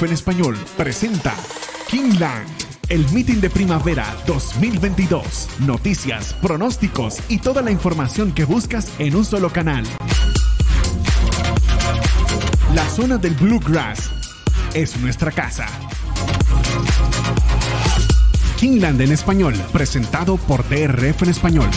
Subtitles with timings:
[0.00, 1.34] En español presenta
[1.88, 2.48] Kingland,
[2.88, 5.48] el meeting de primavera 2022.
[5.66, 9.84] Noticias, pronósticos y toda la información que buscas en un solo canal.
[12.76, 14.12] La zona del Bluegrass
[14.72, 15.66] es nuestra casa.
[18.56, 21.70] Kingland en español, presentado por DRF en español.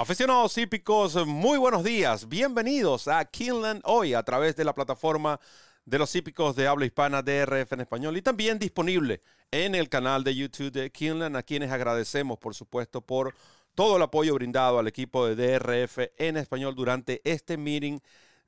[0.00, 2.26] Aficionados hípicos, muy buenos días.
[2.26, 5.38] Bienvenidos a Kingland hoy a través de la plataforma
[5.84, 10.24] de los hípicos de habla hispana DRF en español y también disponible en el canal
[10.24, 13.34] de YouTube de Kingland, a quienes agradecemos, por supuesto, por
[13.74, 17.98] todo el apoyo brindado al equipo de DRF en español durante este meeting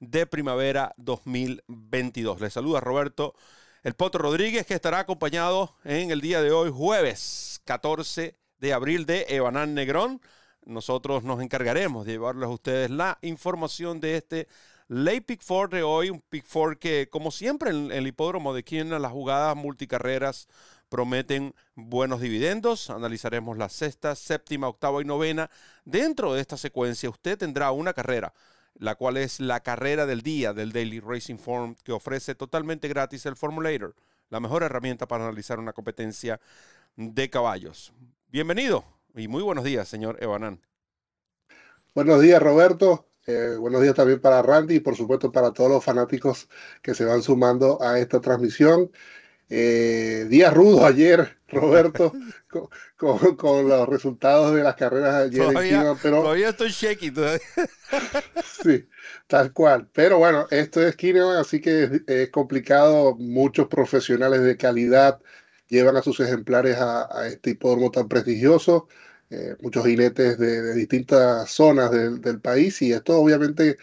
[0.00, 2.40] de primavera 2022.
[2.40, 3.34] Les saluda Roberto
[3.82, 9.04] El Potro Rodríguez, que estará acompañado en el día de hoy, jueves 14 de abril,
[9.04, 10.22] de Evanán Negrón
[10.64, 14.48] nosotros nos encargaremos de llevarles a ustedes la información de este
[14.88, 18.62] Late Pick Four de hoy, un Pick Four que, como siempre en el hipódromo de
[18.62, 20.48] Quien, las jugadas multicarreras
[20.88, 22.90] prometen buenos dividendos.
[22.90, 25.50] Analizaremos la sexta, séptima, octava y novena.
[25.84, 28.34] Dentro de esta secuencia, usted tendrá una carrera,
[28.74, 33.24] la cual es la carrera del día del Daily Racing Form, que ofrece totalmente gratis
[33.24, 33.94] el Formulator,
[34.28, 36.38] la mejor herramienta para analizar una competencia
[36.96, 37.94] de caballos.
[38.28, 38.84] Bienvenido
[39.14, 40.60] y muy buenos días, señor Evanán.
[41.94, 43.06] Buenos días, Roberto.
[43.26, 46.48] Eh, buenos días también para Randy y por supuesto para todos los fanáticos
[46.82, 48.90] que se van sumando a esta transmisión.
[49.54, 52.14] Eh, día rudo ayer, Roberto,
[52.96, 57.12] con, los resultados de las carreras ayer todavía, pero todavía estoy shaky
[58.62, 58.88] sí,
[59.26, 59.88] tal cual.
[59.92, 63.14] Pero bueno, esto es Kino, así que es, complicado.
[63.16, 65.20] Muchos profesionales de calidad
[65.72, 68.88] llevan a sus ejemplares a, este hipódromo tan prestigioso,
[69.30, 73.78] eh, muchos jinetes de, distintas zonas del, país y esto obviamente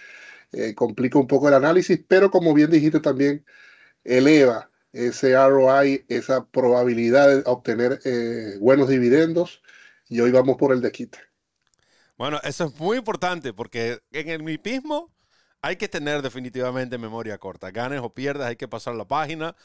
[0.51, 3.43] eh, complica un poco el análisis, pero como bien dijiste también,
[4.03, 9.63] eleva ese ROI, esa probabilidad de obtener eh, buenos dividendos
[10.07, 11.09] y hoy vamos por el de.
[12.17, 15.11] Bueno, eso es muy importante porque en el mipismo
[15.61, 17.71] hay que tener definitivamente memoria corta.
[17.71, 19.55] Ganes o pierdas, hay que pasar la página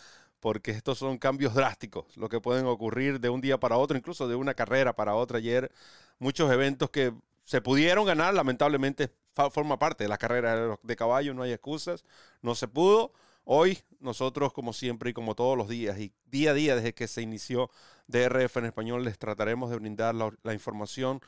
[0.44, 4.28] porque estos son cambios drásticos, lo que pueden ocurrir de un día para otro, incluso
[4.28, 5.38] de una carrera para otra.
[5.38, 5.72] Ayer,
[6.18, 9.10] muchos eventos que se pudieron ganar, lamentablemente
[9.50, 12.04] forma parte de la carrera de caballo, no hay excusas,
[12.42, 13.14] no se pudo.
[13.44, 17.08] Hoy nosotros, como siempre y como todos los días, y día a día desde que
[17.08, 17.70] se inició
[18.06, 21.22] DRF en español, les trataremos de brindar la, la información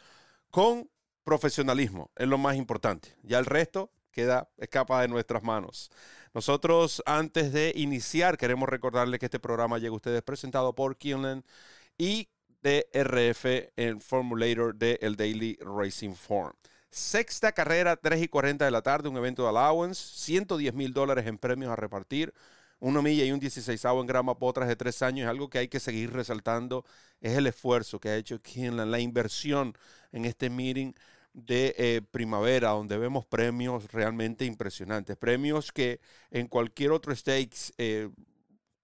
[0.50, 0.90] con
[1.24, 3.16] profesionalismo, es lo más importante.
[3.22, 5.90] Ya el resto queda, escapa de nuestras manos.
[6.32, 11.44] Nosotros, antes de iniciar, queremos recordarle que este programa llega a ustedes presentado por Kinlan
[11.98, 12.28] y
[12.62, 13.44] DRF,
[13.76, 16.54] el formulator de el Daily Racing Form.
[16.90, 21.26] Sexta carrera, 3 y 40 de la tarde, un evento de allowance, 110 mil dólares
[21.26, 22.32] en premios a repartir,
[22.80, 25.28] una milla y un 16 en grama potras de tres años.
[25.28, 26.86] Algo que hay que seguir resaltando,
[27.20, 29.76] es el esfuerzo que ha hecho Kinlan, la inversión
[30.10, 30.94] en este meeting
[31.36, 35.18] de eh, primavera, donde vemos premios realmente impresionantes.
[35.18, 38.08] Premios que en cualquier otro stakes eh,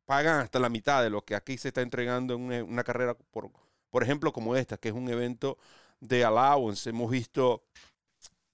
[0.05, 3.51] pagan hasta la mitad de lo que aquí se está entregando en una, carrera, por,
[3.89, 5.57] por ejemplo, como esta, que es un evento
[6.01, 6.91] de allowance.
[6.91, 7.65] Hemos visto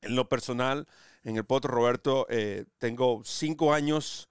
[0.00, 0.86] en lo personal,
[1.24, 4.28] en el potro Roberto, eh, tengo cinco años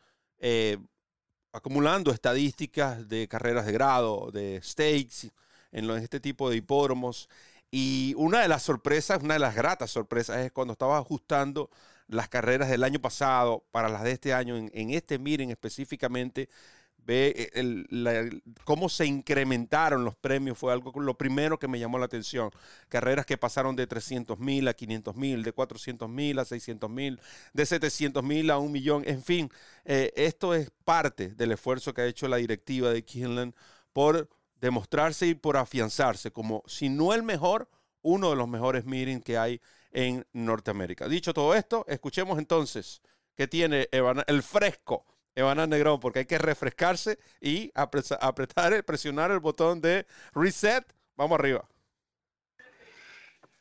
[1.51, 5.31] acumulando estadísticas de carreras de grado, de stakes,
[5.71, 7.27] en este tipo de hipódromos.
[7.71, 11.69] Y una de las sorpresas, una de las gratas sorpresas es cuando estaba ajustando
[12.07, 16.49] las carreras del año pasado para las de este año, en, este miren específicamente,
[16.97, 22.05] ve eh, cómo se incrementaron los premios, fue algo lo primero que me llamó la
[22.05, 22.51] atención.
[22.89, 27.19] Carreras que pasaron de 300 mil a 500 mil, de 400 mil a 600 mil,
[27.53, 29.49] de 700 mil a un millón, en fin,
[29.85, 33.53] eh, esto es parte del esfuerzo que ha hecho la directiva de Kinlan
[33.93, 34.29] por
[34.59, 37.69] demostrarse y por afianzarse como, si no el mejor,
[38.01, 41.07] uno de los mejores meetings que hay en Norteamérica.
[41.07, 43.01] Dicho todo esto, escuchemos entonces
[43.35, 45.05] que tiene el fresco
[45.37, 50.83] Evanán Negrón, porque hay que refrescarse y apretar, presionar el botón de reset.
[51.15, 51.69] Vamos arriba.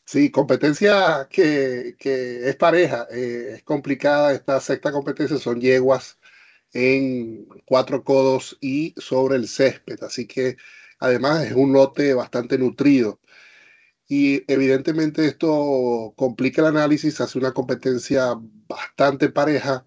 [0.06, 6.18] Sí, competencia que, es pareja, eh, es complicada esta sexta competencia, son yeguas
[6.72, 10.56] en cuatro codos y sobre el césped, así que
[10.98, 13.20] Además, es un lote bastante nutrido.
[14.08, 18.34] Y evidentemente esto complica el análisis, hace una competencia
[18.68, 19.86] bastante pareja.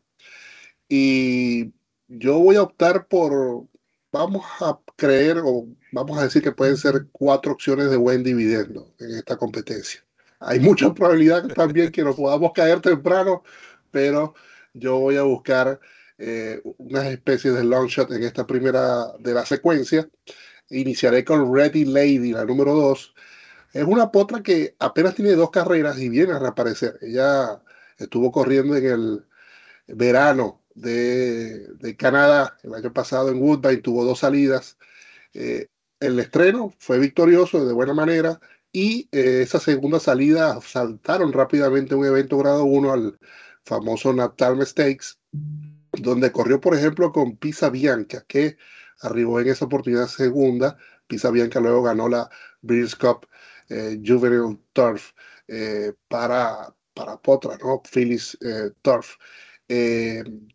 [0.90, 1.74] Y
[2.08, 3.68] yo voy a optar por,
[4.12, 8.94] vamos a creer o vamos a decir que pueden ser cuatro opciones de buen dividendo
[9.00, 10.04] en esta competencia.
[10.40, 13.44] Hay mucha probabilidad también que nos podamos caer temprano,
[13.92, 14.36] pero
[14.74, 15.80] yo voy a buscar
[16.18, 20.10] eh, unas especies de long shot en esta primera de la secuencia.
[20.69, 23.13] Iniciaré con Ready Lady, la número 2.
[23.74, 26.98] Es una potra que apenas tiene dos carreras y viene a reaparecer.
[27.01, 27.62] Ella
[27.98, 29.25] estuvo corriendo en el
[29.88, 34.77] verano de, Canadá el año pasado en Woodbine, tuvo dos salidas.
[35.33, 35.68] Eh,
[36.00, 38.39] el estreno fue victorioso de buena manera
[38.71, 43.19] y eh, esa segunda salida saltaron rápidamente un evento grado 1 al
[43.66, 45.19] famoso Natal Stakes,
[45.94, 48.57] donde corrió, por ejemplo, con Pisa Bianca, que
[49.01, 50.78] arribó en esa oportunidad segunda.
[51.07, 52.30] Pisa Bianca luego ganó la
[52.62, 53.28] British Cup
[53.69, 55.12] eh, Juvenile Turf
[55.48, 57.81] eh, para, para Potra, ¿no?
[57.84, 58.38] Phyllis
[58.81, 59.18] Turf.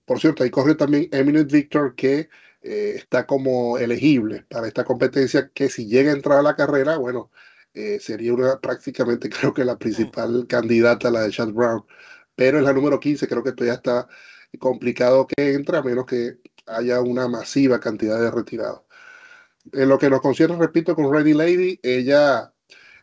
[0.04, 2.28] por cierto, ahí corrió también Eminent Victor, que
[2.62, 7.30] está como elegible para esta competencia, que si llega a entrar a la carrera, bueno,
[7.74, 11.84] eh, sería una prácticamente creo que la principal candidata, la de Chad Brown,
[12.36, 14.08] pero es la número 15, creo que todavía está
[14.60, 18.82] complicado que entre, a menos que haya una masiva cantidad de retirados.
[19.72, 22.52] En lo que nos concierne, repito, con Ready Lady, ella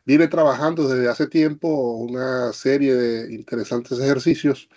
[0.05, 1.67] viene trabajando desde hace tiempo
[1.97, 4.69] una serie de interesantes ejercicios,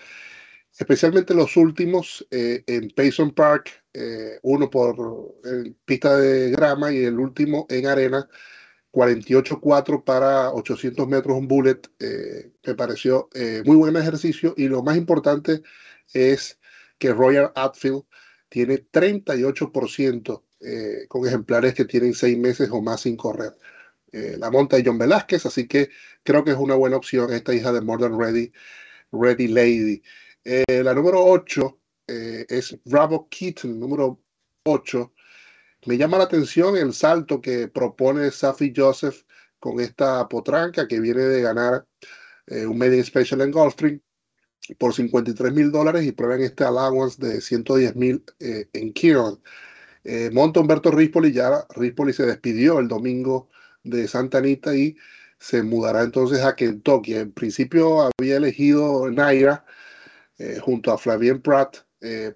[0.78, 5.34] especialmente los últimos eh, en Payson Park, eh, uno por
[5.84, 8.28] pista de grama y el último en arena
[8.92, 13.28] 48-4 para 800 metros un bullet, eh, me pareció
[13.64, 15.62] muy buen ejercicio y lo más importante
[16.12, 16.58] es
[16.98, 18.04] que Royal Atfield
[18.54, 23.52] tiene 38% eh, con ejemplares que tienen seis meses o más sin correr.
[24.12, 25.90] la monta de John Velázquez, así que
[26.22, 28.52] creo que es una buena opción esta hija de Modern Ready,
[29.10, 30.02] Ready Lady.
[30.44, 34.20] la número 8 es Bravo Keaton, número
[34.64, 35.12] 8
[35.86, 39.24] me llama la atención el salto que propone Safi Joseph
[39.58, 41.86] con esta potranca que viene de ganar
[42.46, 44.00] eh, un Media Special en Gulfstream
[44.78, 49.40] por 53 mil dólares y prueban este allowance de 110 mil eh, en Kiron.
[50.04, 53.48] Eh, monta Humberto Rispoli, ya Rispoli se despidió el domingo
[53.82, 54.96] de Santa Anita y
[55.38, 57.14] se mudará entonces a Kentucky.
[57.14, 59.64] En principio había elegido Naira
[60.62, 61.78] junto a Flavien Pratt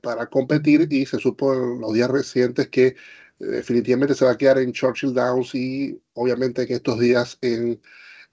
[0.03, 2.97] para competir y se supo en los días recientes que
[3.39, 7.81] definitivamente se va a quedar en Churchill Downs y obviamente en estos días en,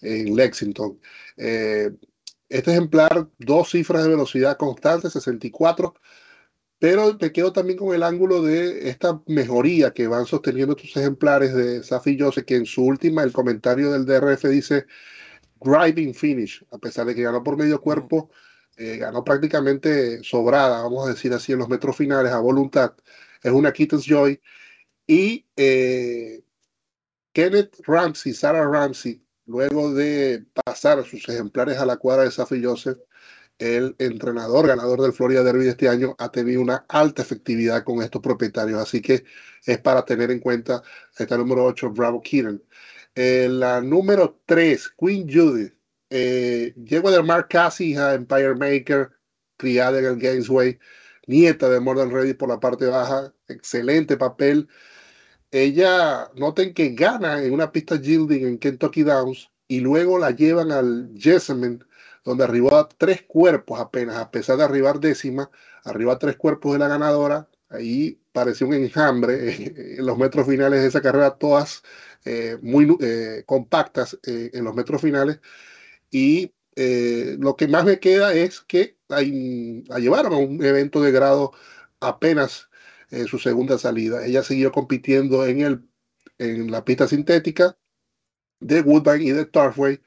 [0.01, 0.99] en Lexington.
[2.49, 5.93] Este ejemplar, dos cifras de velocidad constante, 64,
[6.79, 11.53] pero me quedo también con el ángulo de esta mejoría que van sosteniendo estos ejemplares
[11.55, 14.85] de Safi Jose, que en su última, el comentario del DRF dice
[15.61, 18.29] driving finish, a pesar de que ganó por medio cuerpo,
[18.77, 22.93] eh, ganó prácticamente sobrada, vamos a decir así, en los metros finales a voluntad.
[23.41, 24.39] Es una Kittens Joy
[25.07, 26.43] y eh,
[27.33, 32.97] Kenneth Ramsey, Sarah Ramsey, luego de pasar sus ejemplares a la cuadra de Safi Joseph,
[33.57, 38.01] el entrenador ganador del Florida Derby de este año ha tenido una alta efectividad con
[38.01, 38.81] estos propietarios.
[38.81, 39.23] Así que
[39.65, 40.83] es para tener en cuenta
[41.17, 42.61] esta número 8, Bravo Kieran.
[43.15, 45.71] Eh, la número 3, Queen Judy.
[46.09, 49.11] Eh, llegó de Mark Cassie, hija Empire Maker,
[49.57, 50.77] criada en el Gainesway,
[51.27, 53.33] nieta de Morgan Ready por la parte baja.
[53.47, 54.67] Excelente papel
[55.63, 60.71] ella, noten que gana en una pista Gilding en Kentucky Downs y luego la llevan
[60.71, 61.79] al Jessamine,
[62.25, 65.49] donde arribó a tres cuerpos apenas, a pesar de arribar décima,
[65.83, 67.49] arriba a tres cuerpos de la ganadora.
[67.69, 71.83] Ahí pareció un enjambre en los metros finales de esa carrera, todas
[72.25, 75.39] eh, muy eh, compactas eh, en los metros finales.
[76.11, 76.53] Y
[77.39, 79.21] lo que más me queda es que la
[79.99, 81.53] llevaron a un evento de grado
[82.01, 82.67] apenas
[83.15, 84.25] en su segunda salida.
[84.25, 85.89] Ella siguió compitiendo en, el,
[86.37, 87.77] en la pista sintética
[88.59, 90.01] de Woodbine y de Turfway.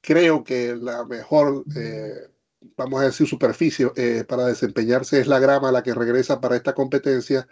[0.00, 2.30] Creo que la mejor, eh,
[2.76, 6.74] vamos a decir, superficie eh, para desempeñarse es la grama la que regresa para esta
[6.74, 7.48] competencia.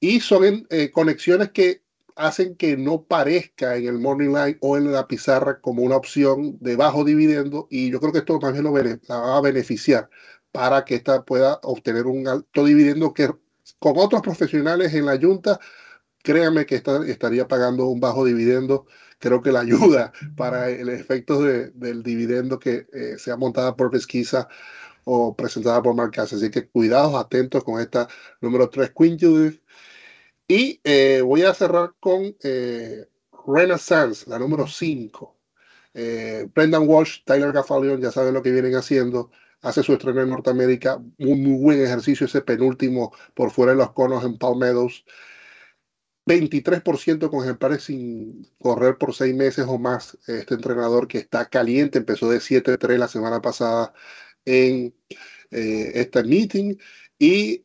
[0.00, 1.82] Y son eh, conexiones que
[2.16, 6.58] hacen que no parezca en el morning line o en la pizarra como una opción
[6.60, 10.08] de bajo dividendo y yo creo que esto más la va a beneficiar
[10.50, 13.30] para que esta pueda obtener un alto dividendo que
[13.78, 15.58] con otros profesionales en la Junta,
[16.22, 18.86] créanme que estaría pagando un bajo dividendo.
[19.18, 24.48] Creo que la ayuda para el efecto del dividendo que eh, sea montada por pesquisa
[25.04, 26.32] o presentada por Marcas.
[26.32, 28.08] Así que cuidados, atentos con esta
[28.40, 29.62] número 3, Queen Judith.
[30.48, 33.06] Y eh, voy a cerrar con eh,
[33.46, 35.34] Renaissance, la número 5.
[36.54, 39.30] Brendan Walsh, Tyler Gaffalion, ya saben lo que vienen haciendo
[39.62, 40.96] hace su estreno en Norteamérica.
[41.18, 45.04] Un muy buen ejercicio ese penúltimo por fuera de los conos en Palm Meadows.
[46.28, 50.18] 23% con ejemplares sin correr por seis meses o más.
[50.26, 53.92] Este entrenador que está caliente, empezó de 7-3 la semana pasada
[54.44, 54.94] en
[55.50, 56.76] este meeting.
[57.18, 57.58] Y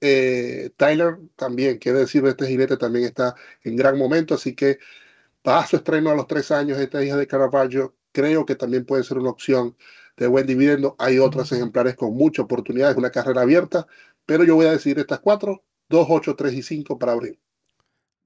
[0.77, 4.79] Tyler también, quiere decir, este jinete también está en gran momento, así que
[5.43, 9.03] a su estreno a los tres años, esta hija de Caravaggio, creo que también puede
[9.03, 9.75] ser una opción
[10.21, 10.95] de buen dividendo.
[10.99, 13.87] Hay otros ejemplares con muchas oportunidades, una carrera abierta,
[14.27, 17.39] pero yo voy a decir estas cuatro, 2, 8, 3 y 5 para abrir.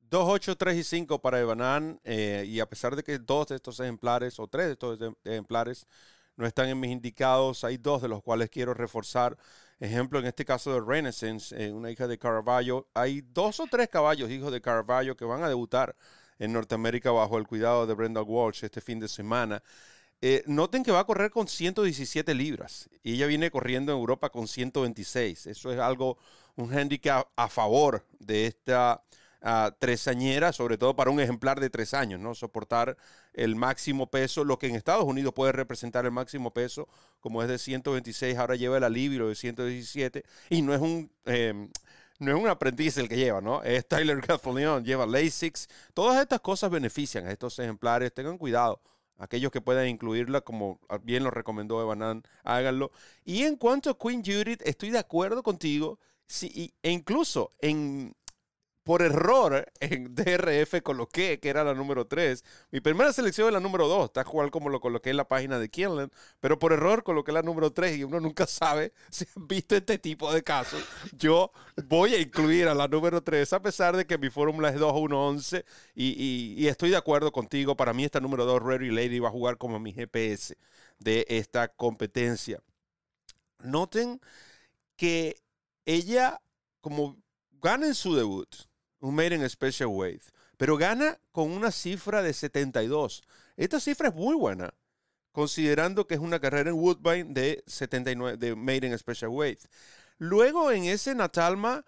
[0.10, 2.02] 2, 8, 3 y 5 para Ebanan.
[2.04, 5.88] Eh, y a pesar de que dos de estos ejemplares o tres de estos ejemplares
[6.36, 9.38] no están en mis indicados, hay dos de los cuales quiero reforzar.
[9.80, 12.90] Ejemplo, en este caso de Renaissance, eh, una hija de Caravaggio.
[12.94, 15.96] Hay dos o tres caballos hijos de Caravaggio que van a debutar
[16.40, 19.64] en Norteamérica bajo el cuidado de Brenda Walsh este fin de semana.
[20.28, 24.32] Eh, noten que va a correr con 117 libras y ella viene corriendo en Europa
[24.32, 25.46] con 126.
[25.46, 26.18] Eso es algo,
[26.56, 29.04] un handicap a favor de esta
[29.44, 32.34] uh, tresañera, sobre todo para un ejemplar de tres años, ¿no?
[32.34, 32.98] Soportar
[33.34, 36.88] el máximo peso, lo que en Estados Unidos puede representar el máximo peso,
[37.20, 41.12] como es de 126, ahora lleva el alivio de 117 y no es un...
[41.26, 41.70] Em,
[42.18, 43.62] no es un aprendiz el que lleva, ¿no?
[43.62, 45.68] Es Tyler Gaffalion, lleva LASIX.
[45.94, 48.14] Todas estas cosas benefician a estos ejemplares.
[48.14, 48.82] Tengan cuidado.
[49.18, 52.92] Aquellos que puedan incluirla, como bien lo recomendó Evanan, háganlo.
[53.24, 56.00] Y en cuanto a Queen Judith, estoy de acuerdo contigo.
[56.28, 58.16] Sí, e incluso en,
[58.86, 62.46] por error en DRF coloqué que era la número 3.
[62.72, 65.58] Mi primera selección es la número 2, está cual como lo coloqué en la página
[65.58, 69.48] de Kienland, pero por error coloqué la número 3 y uno nunca sabe si han
[69.48, 70.84] visto este tipo de casos.
[71.18, 71.52] Yo
[71.88, 75.66] voy a incluir a la número 3 a pesar de que mi fórmula es 2-1-11
[75.96, 77.76] y, y, y, estoy de acuerdo contigo.
[77.76, 80.56] Para mí esta número 2, Ready Lady, va a jugar como mi GPS
[81.00, 82.62] de esta competencia.
[83.64, 84.22] Noten
[84.96, 85.42] que
[85.86, 86.40] ella,
[86.82, 87.18] como
[87.62, 88.48] gana en su debut,
[89.00, 90.22] un Made in Special Weight,
[90.58, 93.24] pero gana con una cifra de 72.
[93.58, 94.74] Esta cifra es muy buena,
[95.32, 99.60] considerando que es una carrera en Woodbine de 79 de Made in Special Weight.
[100.18, 101.86] Luego en ese Natalma,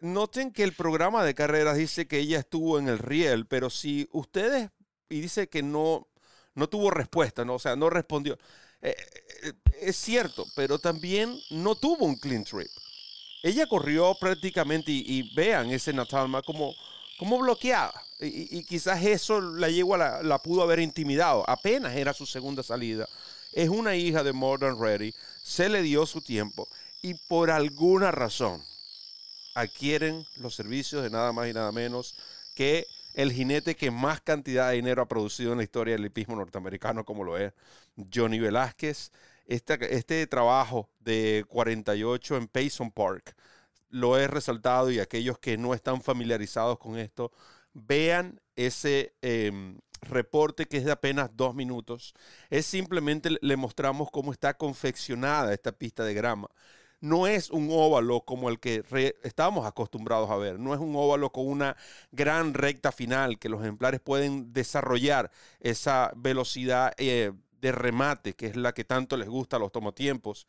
[0.00, 4.08] noten que el programa de carreras dice que ella estuvo en el riel, pero si
[4.12, 4.70] ustedes
[5.08, 6.08] y dice que no
[6.54, 7.54] no tuvo respuesta, ¿no?
[7.54, 8.38] o sea, no respondió.
[8.80, 8.96] Eh,
[9.42, 12.70] eh, es cierto, pero también no tuvo un clean trip
[13.46, 16.74] ella corrió prácticamente, y, vean ese Natalma como,
[17.16, 17.94] como bloqueada.
[18.20, 21.48] Y, quizás eso la yegua la, pudo haber intimidado.
[21.48, 23.08] Apenas era su segunda salida.
[23.52, 25.14] Es una hija de Modern Ready.
[25.44, 26.66] Se le dio su tiempo.
[27.02, 28.60] Y por alguna razón
[29.54, 32.16] adquieren los servicios de nada más y nada menos
[32.56, 32.84] que
[33.14, 37.04] el jinete que más cantidad de dinero ha producido en la historia del hipismo norteamericano,
[37.04, 37.52] como lo es
[38.12, 39.12] Johnny Velázquez
[39.46, 43.36] este trabajo de 48 en Payson Park
[43.90, 47.32] lo he resaltado y aquellos que no están familiarizados con esto,
[47.72, 52.14] vean ese em, reporte que es de apenas dos minutos.
[52.50, 56.48] Es simplemente le mostramos cómo está confeccionada esta pista de grama.
[57.00, 58.82] No es un óvalo como el que
[59.22, 60.58] estábamos acostumbrados a ver.
[60.58, 61.76] No es un óvalo con una
[62.10, 67.32] gran recta final que los ejemplares pueden desarrollar esa velocidad eh,
[67.66, 70.46] de remate, que es la que tanto les gusta a los tomatiempos.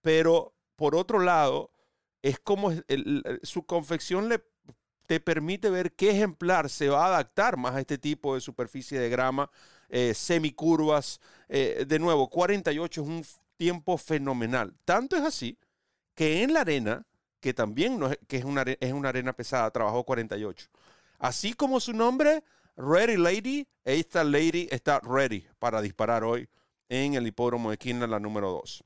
[0.00, 1.70] Pero por otro lado,
[2.22, 2.72] es como
[3.42, 4.42] su confección le
[5.10, 8.96] te permite ver qué ejemplar se va a adaptar más a este tipo de superficie
[8.96, 9.50] de grama,
[9.88, 11.20] eh, semicurvas.
[11.48, 13.26] Eh, de nuevo, 48 es un
[13.56, 14.72] tiempo fenomenal.
[14.84, 15.58] Tanto es así
[16.14, 17.04] que en la arena,
[17.40, 20.68] que también no es, que es, una, es una arena pesada, trabajó 48.
[21.18, 22.44] Así como su nombre,
[22.76, 26.48] Ready Lady, esta Lady está ready para disparar hoy
[26.88, 28.84] en el hipódromo de Quina, la número 2.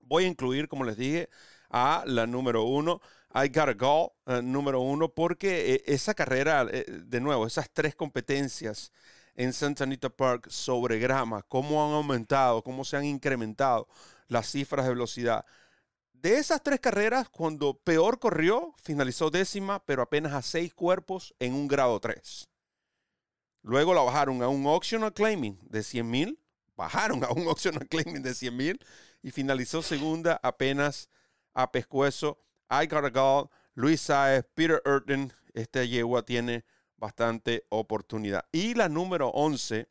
[0.00, 1.28] Voy a incluir, como les dije,
[1.70, 3.00] a la número 1.
[3.32, 7.94] I Gotta Go, uh, número 1, porque eh, esa carrera, eh, de nuevo, esas tres
[7.94, 8.92] competencias
[9.36, 13.86] en Santa Anita Park sobre grama, cómo han aumentado, cómo se han incrementado
[14.26, 15.46] las cifras de velocidad.
[16.12, 21.54] De esas tres carreras, cuando peor corrió, finalizó décima, pero apenas a seis cuerpos en
[21.54, 22.49] un grado 3.
[23.62, 26.38] Luego la bajaron a un optional claiming de 100 mil,
[26.76, 28.84] bajaron a un optional claiming de 100 mil
[29.22, 31.10] y finalizó segunda apenas
[31.52, 32.38] a pescuezo.
[32.70, 35.32] I Got a Luis Saez, Peter Urton.
[35.52, 36.64] Esta yegua tiene
[36.96, 38.44] bastante oportunidad.
[38.52, 39.88] Y la número 11,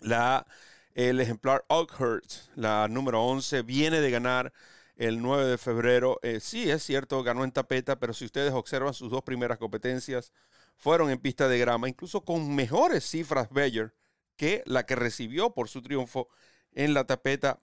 [0.00, 0.46] la,
[0.94, 4.52] el ejemplar Oakhurst, la número 11, viene de ganar
[4.96, 6.18] el 9 de febrero.
[6.22, 10.32] Eh, sí, es cierto, ganó en tapeta, pero si ustedes observan sus dos primeras competencias,
[10.78, 13.94] fueron en pista de grama, incluso con mejores cifras Bayer
[14.36, 16.28] que la que recibió por su triunfo
[16.72, 17.60] en la tapeta.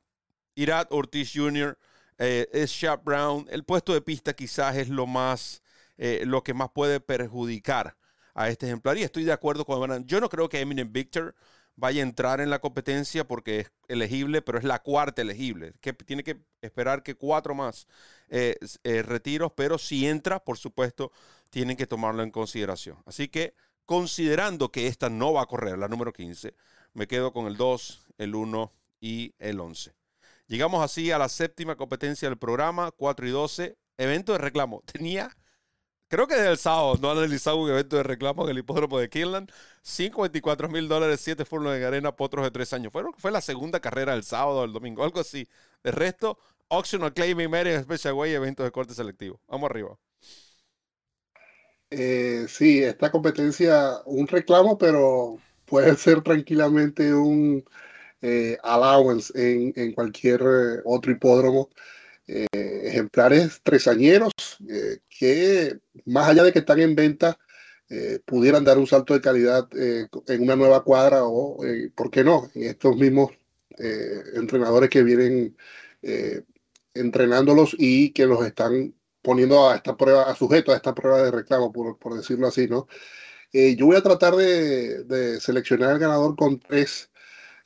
[0.54, 1.78] Irat Ortiz Jr.,
[2.18, 3.48] eh, es Sharp Brown.
[3.50, 5.64] El puesto de pista quizás es lo más,
[5.98, 7.98] eh, lo que más puede perjudicar
[8.34, 8.98] a este ejemplar.
[8.98, 11.36] Y estoy de acuerdo con Yo no creo que Eminem Victor
[11.76, 15.74] vaya a entrar en la competencia porque es elegible, pero es la cuarta elegible.
[15.82, 17.88] Que tiene que esperar que cuatro más
[18.30, 21.12] eh, eh, retiros, pero si entra, por supuesto,
[21.50, 22.98] tienen que tomarlo en consideración.
[23.06, 23.54] Así que,
[23.86, 26.56] considerando que esta no va a correr, la número 15,
[26.94, 29.94] me quedo con el 2, el 1 y el 11.
[30.48, 34.82] Llegamos así a la séptima competencia del programa, 4 y 12, evento de reclamo.
[34.92, 35.36] Tenía
[36.08, 39.00] Creo que desde el sábado no han analizado un evento de reclamo en el hipódromo
[39.00, 39.52] de Kinland.
[39.82, 42.94] 54 mil dólares, 7 furlongs en arena, potros de 3 años.
[42.94, 45.48] Fue, fue la segunda carrera del sábado, el domingo, algo así.
[45.84, 49.42] De resto, Auctional Claiming Merit Special Way, eventos de corte selectivo.
[49.48, 49.98] Vamos arriba.
[51.90, 57.64] Eh, sí, esta competencia, un reclamo, pero puede ser tranquilamente un
[58.22, 61.70] eh, allowance en, en cualquier eh, otro hipódromo.
[62.28, 62.48] Eh,
[62.86, 64.32] ejemplares tresañeros
[64.68, 67.38] eh, que, más allá de que están en venta,
[67.88, 71.60] eh, pudieran dar un salto de calidad en una nueva cuadra o,
[71.94, 73.32] ¿por qué no?, en estos mismos
[74.36, 75.56] entrenadores que vienen
[76.94, 81.32] entrenándolos y que los están poniendo a esta prueba, a sujeto a esta prueba de
[81.32, 82.88] reclamo, por, por decirlo así, ¿no?
[83.52, 87.12] yo voy a tratar de, de, seleccionar el ganador con tres,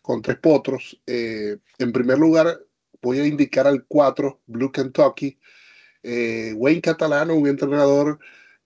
[0.01, 0.99] con tres potros.
[1.05, 2.59] en primer lugar,
[3.01, 5.39] voy a indicar al 4, Blue Kentucky.
[6.03, 8.19] Eh, Wayne Catalano, un entrenador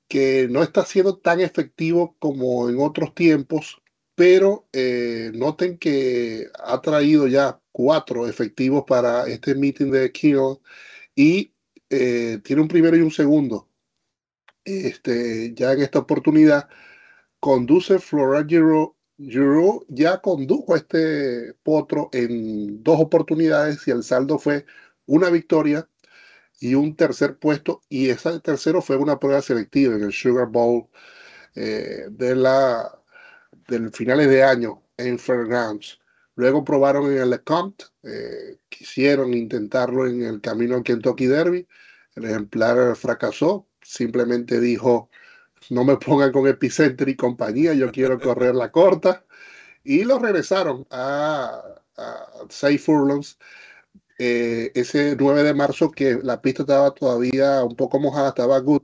[0.08, 3.82] que no está siendo tan efectivo como en otros tiempos,
[4.16, 10.62] pero eh, noten que ha traído ya cuatro efectivos para este meeting de Kino
[11.16, 11.54] y
[11.90, 13.70] eh, tiene un primero y un segundo.
[14.66, 16.70] Este, ya en esta oportunidad
[17.40, 24.40] conduce Flora Giro Giroud ya condujo a este potro en dos oportunidades y el saldo
[24.40, 24.66] fue
[25.06, 25.88] una victoria
[26.60, 30.88] y un tercer puesto y ese tercero fue una prueba selectiva en el Sugar Bowl
[31.56, 33.00] eh, de la
[33.68, 36.00] del finales de año en Fairgrounds.
[36.36, 41.68] Luego probaron en el LeCompte, eh, quisieron intentarlo en el camino al Kentucky Derby.
[42.16, 45.10] El ejemplar fracasó, simplemente dijo
[45.72, 49.26] no me pongan con Epicenter y compañía, yo quiero correr la corta.
[49.84, 51.62] Y lo regresaron a,
[51.98, 53.38] a Safe Furlongs
[54.20, 58.84] eh, ese 9 de marzo que la pista estaba todavía un poco mojada, estaba good.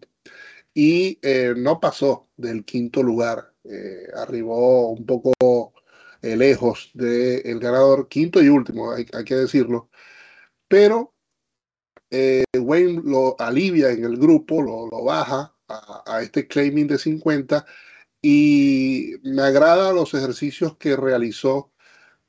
[0.74, 5.74] Y eh, no pasó del quinto lugar, eh, arribó un poco
[6.22, 9.89] lejos del ganador, quinto y último, hay, hay que decirlo.
[10.68, 11.13] Pero
[12.12, 17.65] Wayne lo alivia en el grupo, lo, lo baja a, este claiming de 50
[18.21, 21.71] y me agrada los ejercicios que realizó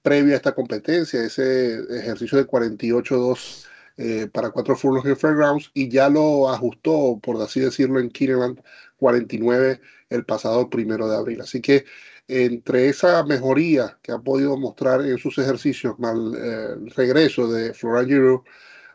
[0.03, 5.89] previo a esta competencia, ese ejercicio de 48-2 eh, para cuatro furlongs en Fairgrounds y
[5.91, 8.63] ya lo ajustó, por así decirlo, en Kineland
[8.97, 11.41] 49 el pasado primero de abril.
[11.41, 11.85] Así que
[12.29, 18.09] entre esa mejoría que ha podido mostrar en sus ejercicios, más el regreso de Florent
[18.09, 18.45] Giroux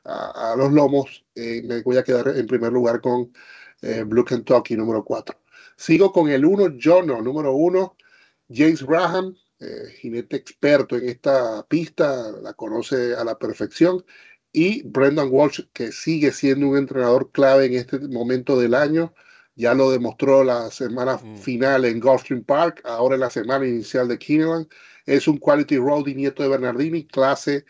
[0.05, 3.31] a, los lomos, eh, me voy a quedar en primer lugar con
[3.86, 5.38] eh, Blue Kentucky número 4.
[5.78, 7.95] Sigo con el 1, Jono número 1,
[8.50, 14.04] James Graham, eh, jinete experto en esta pista, la conoce a la perfección,
[14.52, 19.13] y Brendan Walsh, que sigue siendo un entrenador clave en este momento del año.
[19.56, 21.38] Ya lo demostró la semana mm.
[21.38, 24.67] final en Gulfstream Park, ahora en la semana inicial de Kineland.
[25.06, 27.65] Es un quality roadie nieto de Bernardini, clase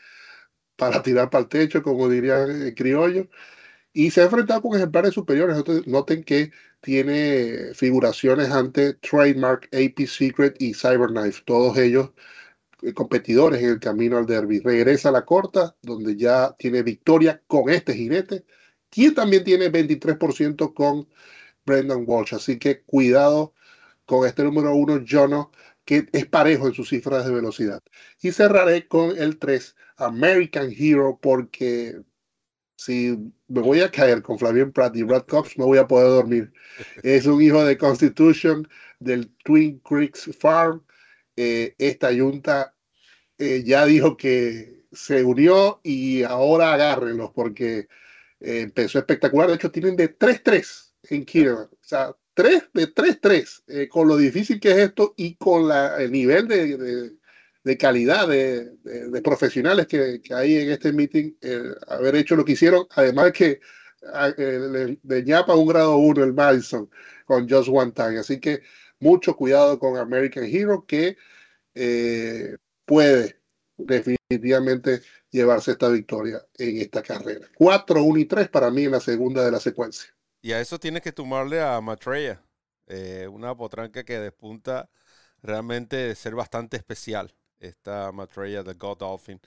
[0.76, 3.28] para tirar para el techo, como diría el criollo
[3.96, 5.58] y se ha enfrentado con ejemplares superiores.
[5.88, 12.12] Noten que tiene figuraciones ante Trademark, AP Secret y Cyberknife, todos ellos
[12.84, 14.60] eh, competidores en el camino al derby.
[14.60, 18.46] Regresa a la corta, donde ya tiene victoria con este jinete,
[18.90, 21.08] quien también tiene 23% con
[21.66, 22.36] Brendan Walsh.
[22.36, 23.54] Así que cuidado
[24.06, 25.52] con este número uno, Jono,
[25.86, 27.82] que es parejo en sus cifras de velocidad.
[28.22, 32.02] Y cerraré con el 3, American Hero, porque
[32.78, 36.08] si me voy a caer con Flavien Pratt y Brad Cox, no voy a poder
[36.08, 36.52] dormir.
[37.04, 38.68] Es un hijo de Constitution
[39.00, 40.84] del Twin Creeks Farm.
[41.36, 42.76] Eh, esta junta
[43.38, 47.88] eh, ya dijo que se unió y ahora agárrenlos porque
[48.40, 49.50] eh, empezó espectacular.
[49.50, 51.58] De hecho, tienen de 3-3 en Kieran.
[51.58, 56.12] O sea, 3 de 3-3, con lo difícil que es esto y con la, el
[56.12, 57.15] nivel de
[57.78, 61.34] calidad de, de, profesionales que, que, hay en este meeting,
[61.88, 63.60] haber hecho lo que hicieron, además que
[64.38, 66.90] eh, de ñapa un grado uno el Madison
[67.26, 68.20] con Just One Time.
[68.20, 68.62] Así que
[69.00, 71.18] mucho cuidado con American Hero que
[71.74, 73.40] eh, puede
[73.78, 75.02] definitivamente
[75.32, 77.48] llevarse esta victoria en esta carrera.
[77.56, 80.10] 4, 1 y 3 para mí en la segunda de la secuencia.
[80.42, 82.42] Y a eso tienes que tomarle a Matreya,
[82.88, 84.90] eh, una potranca que despunta
[85.42, 87.34] realmente ser bastante especial.
[87.68, 89.40] Esta Maitreya de Godolphin.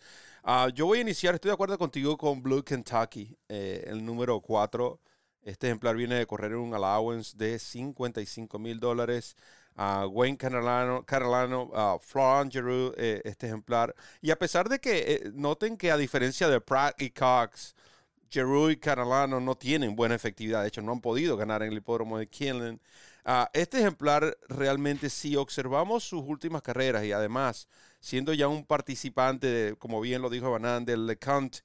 [0.44, 4.40] Uh, yo voy a iniciar, estoy de acuerdo contigo con Blue Kentucky, eh, el número
[4.40, 5.00] 4.
[5.42, 9.35] Este ejemplar viene de correr un allowance de 55 mil dólares.
[9.78, 13.94] Uh, Wayne Carolano, Carolano uh, Florent Giroux, eh, este ejemplar.
[14.20, 17.74] Y a pesar de que eh, noten que a diferencia de Pratt y Cox,
[18.28, 20.62] Giroux y Carolano no tienen buena efectividad.
[20.62, 22.81] De hecho, no han podido ganar en el hipódromo de Kinlan.
[23.52, 27.68] este ejemplar realmente, si observamos sus últimas carreras y además
[28.00, 31.58] siendo ya un participante, de, como bien lo dijo Banan, del LeCount,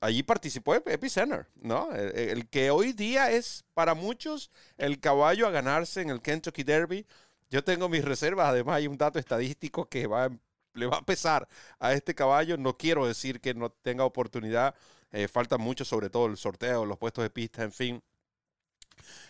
[0.00, 1.92] allí participó Epicenter, ¿no?
[1.92, 7.06] El, que hoy día es para muchos el caballo a ganarse en el Kentucky Derby.
[7.50, 10.28] Yo tengo mis reservas, además hay un dato estadístico que va,
[10.72, 12.56] le va a pesar a este caballo.
[12.56, 14.74] No quiero decir que no tenga oportunidad,
[15.12, 18.02] eh, falta mucho, sobre todo el sorteo, los puestos de pista, en fin.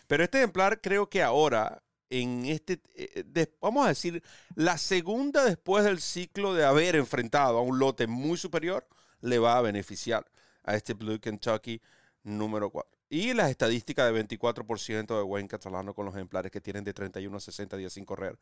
[0.07, 1.83] Pero este ejemplar creo que ahora,
[2.21, 4.23] en este, eh, vamos a decir,
[4.55, 8.87] la segunda después del ciclo de haber enfrentado a un lote muy superior,
[9.21, 10.27] le va a beneficiar
[10.63, 11.81] a este Blue Kentucky
[12.23, 12.91] número 4.
[13.11, 17.37] Y las estadísticas de 24% de Wayne Catalano con los ejemplares que tienen de 31
[17.37, 18.39] a 60 días sin correr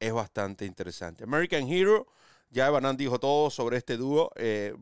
[0.00, 1.24] es bastante interesante.
[1.24, 2.06] American Hero,
[2.50, 4.30] ya Banan dijo todo sobre este dúo.
[4.36, 4.74] Eh,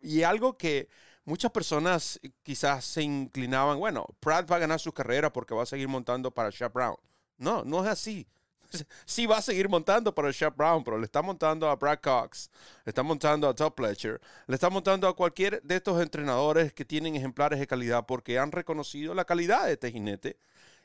[0.00, 0.88] y algo que
[1.24, 5.66] muchas personas quizás se inclinaban, bueno, Pratt va a ganar su carrera porque va a
[5.66, 6.96] seguir montando para Shep Brown.
[7.38, 8.26] No, no es así.
[9.06, 11.98] sí va a seguir montando para el Shep Brown, pero le está montando a Brad
[12.00, 12.50] Cox,
[12.84, 16.84] le está montando a Top Pletcher, le está montando a cualquier de estos entrenadores que
[16.84, 20.38] tienen ejemplares de calidad porque han reconocido la calidad de este jinete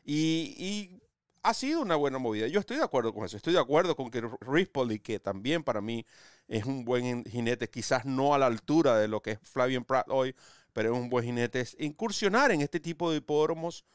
[0.06, 1.02] y,
[1.44, 2.46] ha sido una buena movida.
[2.48, 3.36] Yo estoy de acuerdo con eso.
[3.36, 6.06] Estoy de acuerdo con que Rispoli, que también para mí
[6.48, 10.06] es un buen jinete, quizás no a la altura de lo que es Flavian Pratt
[10.10, 10.36] hoy,
[10.72, 13.86] pero es un buen jinete, es incursionar en este tipo de hipódromos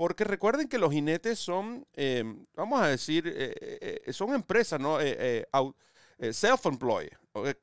[0.00, 4.98] porque recuerden que los jinetes son, em, vamos a decir, eh, eh, son empresas, ¿no?
[4.98, 5.44] Eh,
[6.32, 7.10] self-employed,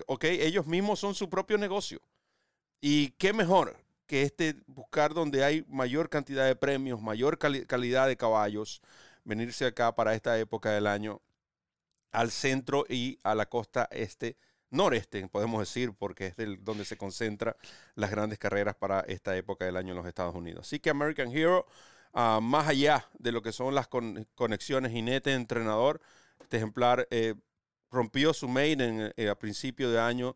[0.06, 0.24] ¿ok?
[0.26, 2.00] Ellos mismos son su propio negocio.
[2.80, 8.18] Y qué mejor que este buscar donde hay mayor cantidad de premios, mayor calidad de
[8.18, 8.84] caballos,
[9.24, 11.24] venirse acá para esta época del año
[12.12, 14.38] al centro y a la costa este,
[14.70, 17.56] noreste, podemos decir, porque es donde se concentran
[17.96, 20.68] las grandes carreras para esta época del año en los Estados Unidos.
[20.68, 21.66] Así que American Hero
[22.18, 26.02] Más allá de lo que son las conexiones jinete-entrenador.
[26.42, 27.36] Este ejemplar eh,
[27.92, 30.36] rompió su main eh, a principio de año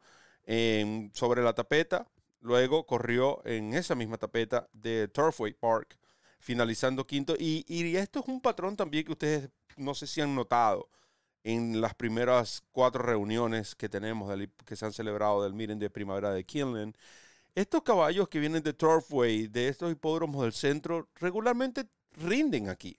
[1.13, 2.05] sobre la tapeta,
[2.39, 5.97] luego corrió en esa misma tapeta de Turfway Park,
[6.39, 7.35] finalizando quinto.
[7.39, 10.87] Y, y, esto es un patrón también que ustedes no sé si han notado
[11.43, 14.31] en las primeras cuatro reuniones que tenemos,
[14.65, 16.95] que se han celebrado del Miren de Primavera de Kinlan
[17.55, 22.97] estos caballos que vienen de Turfway, de estos hipódromos del centro, regularmente rinden aquí.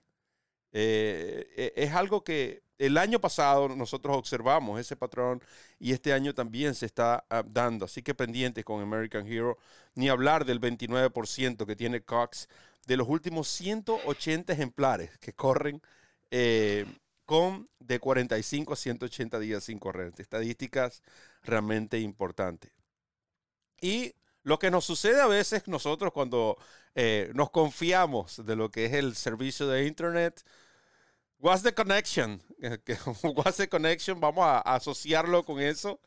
[0.71, 5.41] Eh, eh, es algo que el año pasado nosotros observamos ese patrón
[5.79, 7.85] y este año también se está ah, dando.
[7.85, 9.57] Así que pendientes con American Hero,
[9.95, 12.49] ni hablar del 29% que tiene Cox
[12.87, 15.81] de los últimos 180 ejemplares que corren
[16.31, 16.85] eh,
[17.25, 20.13] con de 45 a 180 días sin correr.
[20.17, 21.01] Estadísticas
[21.43, 22.71] realmente importantes.
[23.79, 26.57] Y lo que nos sucede a veces nosotros cuando
[26.95, 30.43] eh, nos confiamos de lo que es el servicio de Internet,
[31.39, 32.41] what's the connection?
[33.23, 34.19] what's the connection?
[34.19, 35.99] Vamos a, asociarlo con eso.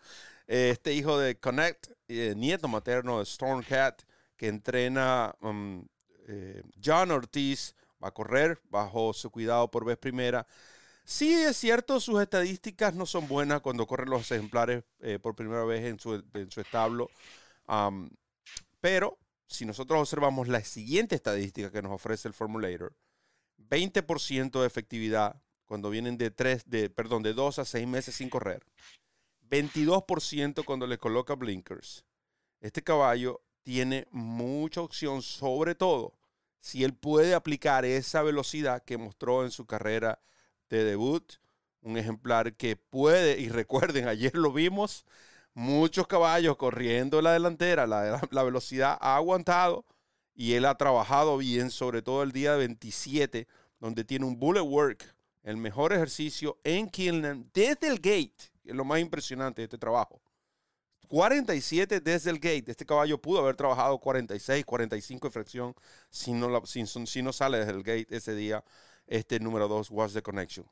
[0.46, 4.03] Este hijo de Connect, eh, nieto materno de Stormcat,
[4.37, 5.85] que entrena um,
[6.29, 10.46] eh, John Ortiz, va a correr bajo su cuidado por vez primera.
[11.05, 14.85] Sí, es cierto, sus estadísticas no son buenas cuando corren los ejemplares
[15.22, 17.09] por primera vez en su, en su establo.
[17.68, 18.11] Um,
[18.81, 22.97] pero si nosotros observamos la siguiente estadística que nos ofrece el Formulator,
[23.59, 28.31] 20% de efectividad cuando vienen de tres, de, perdón, de 2 a 6 meses sin
[28.31, 28.65] correr.
[29.49, 32.05] 22% cuando le coloca blinkers.
[32.61, 36.15] Este caballo tiene mucha opción, sobre todo
[36.61, 40.21] si él puede aplicar esa velocidad que mostró en su carrera
[40.69, 41.35] de debut.
[41.81, 45.05] Un ejemplar que puede, y recuerden, ayer lo vimos,
[45.57, 47.87] muchos caballos corriendo la delantera,
[48.31, 49.87] la, velocidad ha aguantado
[50.35, 53.49] y él ha trabajado bien, sobre todo el día 27,
[53.81, 58.85] donde tiene un bullet work, el mejor ejercicio en Kilnan desde el gate, es lo
[58.85, 60.21] más impresionante de este trabajo.
[61.09, 62.64] 47 desde el gate.
[62.66, 65.75] Este caballo pudo haber trabajado 46, 45 de fracción
[66.11, 68.62] si no, si no sale desde el gate ese día.
[69.07, 70.66] Este número 2 was the connection.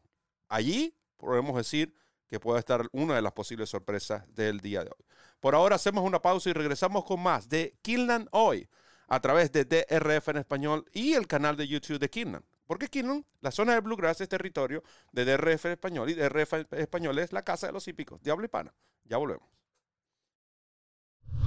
[0.49, 1.95] Allí podemos decir
[2.29, 5.05] que pueda estar una de las posibles sorpresas del día de hoy.
[5.41, 8.69] Por ahora hacemos una pausa y regresamos con más de Kilnan hoy
[9.09, 12.45] a través de DRF en español y el canal de YouTube de Kilnan.
[12.67, 14.83] Porque Keeneland, la zona de Bluegrass es territorio
[15.13, 18.23] de DRF español y DRF español es la casa de los hípicos.
[18.23, 18.73] Diablo y pana.
[19.05, 19.47] Ya volvemos.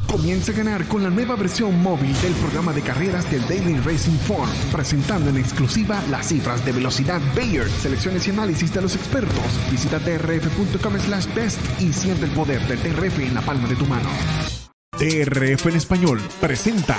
[0.07, 4.17] Comienza a ganar con la nueva versión móvil del programa de carreras del Daily Racing
[4.19, 9.35] Form, presentando en exclusiva las cifras de velocidad Bayer, selecciones y análisis de los expertos.
[9.69, 13.85] Visita trf.com slash best y siente el poder del TRF en la palma de tu
[13.85, 14.09] mano.
[14.97, 16.97] TRF en español presenta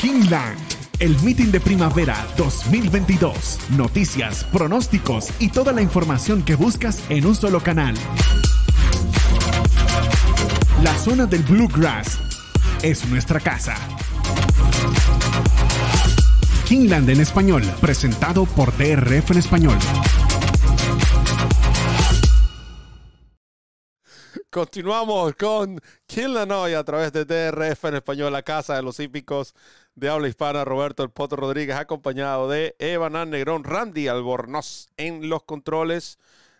[0.00, 0.58] Kingland,
[1.00, 3.58] el meeting de primavera 2022.
[3.76, 7.96] Noticias, pronósticos y toda la información que buscas en un solo canal.
[10.82, 12.33] La zona del Bluegrass
[12.84, 13.74] es nuestra casa.
[16.68, 19.78] Kingland en español, presentado por DRF en español.
[24.50, 29.54] Continuamos con Kingland hoy a través de DRF en español, la casa de los hípicos
[29.94, 35.42] de habla hispana, Roberto El Poto Rodríguez, acompañado de Evan Negrón, Randy Albornoz en los
[35.44, 36.18] controles,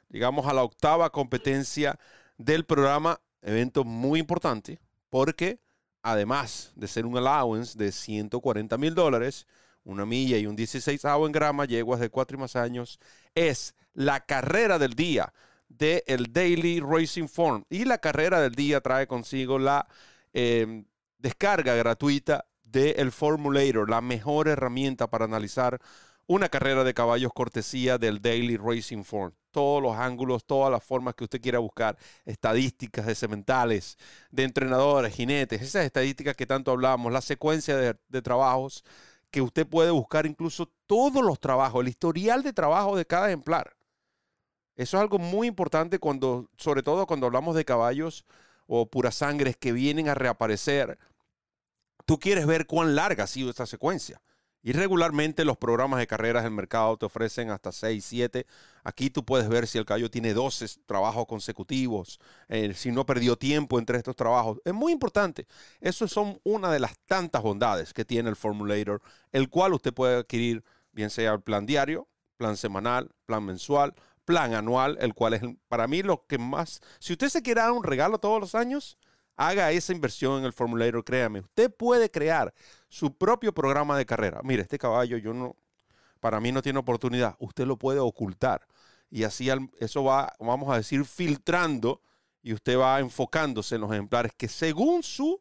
[0.09, 1.99] digamos a la octava competencia
[2.39, 5.61] del programa, evento muy importante, porque
[6.05, 9.47] además de ser un allowance de 140 mil dólares,
[9.85, 13.01] una milla y un 16 en grama, yeguas de cuatro y más años,
[13.35, 15.33] es la carrera del día
[15.69, 17.65] del el Daily Racing Form.
[17.71, 19.89] Y la carrera del día trae consigo la
[20.35, 20.85] eh,
[21.19, 25.81] descarga gratuita del Formulator, la mejor herramienta para analizar
[26.27, 29.33] una carrera de caballos cortesía del Daily Racing Form.
[29.55, 33.97] Todos los ángulos, todas las formas que usted quiera buscar, estadísticas de cementales,
[34.33, 38.85] de entrenadores, jinetes, esas estadísticas que tanto hablamos, la secuencia de, de trabajos
[39.31, 43.77] que usted puede buscar, incluso todos los trabajos, el historial de trabajo de cada ejemplar.
[44.77, 48.25] Eso es algo muy importante cuando, sobre todo cuando hablamos de caballos
[48.67, 50.99] o puras sangres que vienen a reaparecer.
[52.07, 54.21] Tú quieres ver cuán larga ha sido esta secuencia.
[54.67, 58.47] Y regularmente los programas de carreras del mercado te ofrecen hasta 6, 7.
[58.83, 63.37] Aquí tú puedes ver si el caballo tiene 12 trabajos consecutivos, eh, si no perdió
[63.37, 64.63] tiempo entre estos trabajos.
[64.65, 65.47] Es muy importante.
[65.83, 70.17] Eso son una de las tantas bondades que tiene el Formulator, el cual usted puede
[70.17, 75.43] adquirir, bien sea el plan diario, plan semanal, plan mensual, plan anual, el cual es
[75.69, 76.81] para mí lo que más...
[77.01, 78.97] Si usted se quiere dar un regalo todos los años,
[79.37, 81.41] haga esa inversión en el Formulator, créame.
[81.41, 82.55] Usted puede crear
[82.95, 84.41] su propio programa de carrera.
[84.45, 85.57] Mire, este caballo yo no,
[86.21, 87.35] para mí no tiene oportunidad.
[87.41, 88.69] Usted lo puede ocultar.
[89.11, 89.49] Y así
[89.81, 92.01] eso va, vamos a decir, filtrando
[92.41, 95.41] y usted va enfocándose en los ejemplares que según su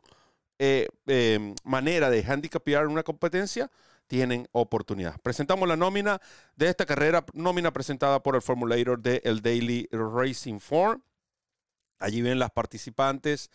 [0.58, 3.70] eh, eh, manera de handicapear una competencia,
[4.08, 5.22] tienen oportunidad.
[5.22, 6.20] Presentamos la nómina
[6.56, 11.04] de esta carrera, nómina presentada por el Formulator de el Daily Racing Form.
[12.00, 13.52] Allí ven las participantes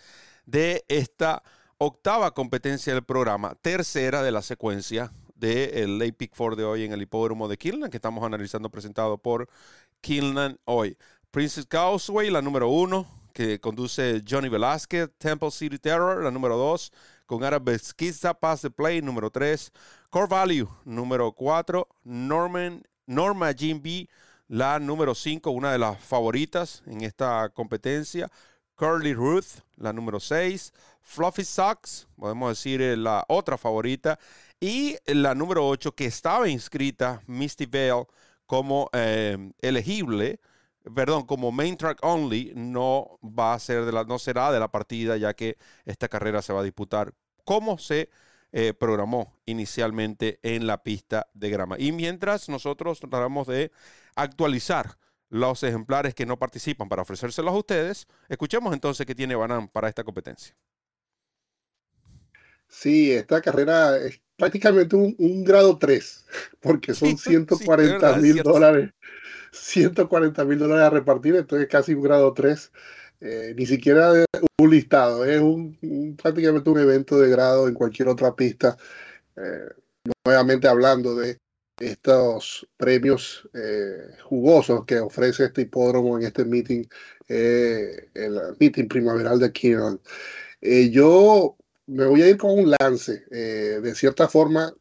[0.46, 1.42] de esta
[1.78, 6.92] octava competencia del programa, tercera de la secuencia del Late Pick 4 de hoy en
[6.92, 9.48] el hipódromo de Kilnan, que estamos analizando presentado por
[10.00, 10.98] Kilnan hoy.
[11.30, 15.10] Princess Causeway, la número uno, que conduce Johnny Velázquez.
[15.18, 16.92] Temple City Terror, la número dos,
[17.26, 19.70] con Ara Besquiza, Pass the Play, número tres.
[20.10, 21.86] Core Value, número cuatro.
[22.02, 23.80] Norman, Norma Jim
[24.48, 28.28] la número cinco, una de las favoritas en esta competencia.
[28.78, 30.72] Curly Ruth, la número 6.
[31.08, 34.18] Fluffy Socks, podemos decir eh, la otra favorita.
[34.60, 38.06] Y la número 8, que estaba inscrita, Misty Vale,
[38.44, 40.38] como eh, elegible,
[40.94, 44.68] perdón, como main track only, no va a ser de la, no será de la
[44.68, 48.10] partida, ya que esta carrera se va a disputar como se
[48.52, 51.76] eh, programó inicialmente en la pista de grama.
[51.78, 53.72] Y mientras nosotros tratamos de
[54.14, 54.98] actualizar
[55.30, 58.06] los ejemplares que no participan para ofrecérselos a ustedes.
[58.28, 60.54] Escuchemos entonces qué tiene Banán para esta competencia.
[62.68, 66.26] Sí, esta carrera es prácticamente un, grado 3,
[66.60, 68.90] porque son 140 mil dólares,
[69.52, 72.72] 140 mil dólares a repartir, entonces casi un grado 3.
[73.20, 74.12] Eh, ni siquiera
[74.60, 78.76] un listado, es un, prácticamente un evento de grado en cualquier otra pista.
[79.36, 79.68] Eh,
[80.24, 81.36] nuevamente hablando de
[81.80, 86.84] estos premios eh, jugosos que ofrece este hipódromo en este meeting,
[87.28, 90.00] el meeting primaveral de Keenan.
[90.60, 91.56] Eh, yo
[91.88, 93.24] me voy a ir con un lance.
[93.30, 94.72] de cierta forma,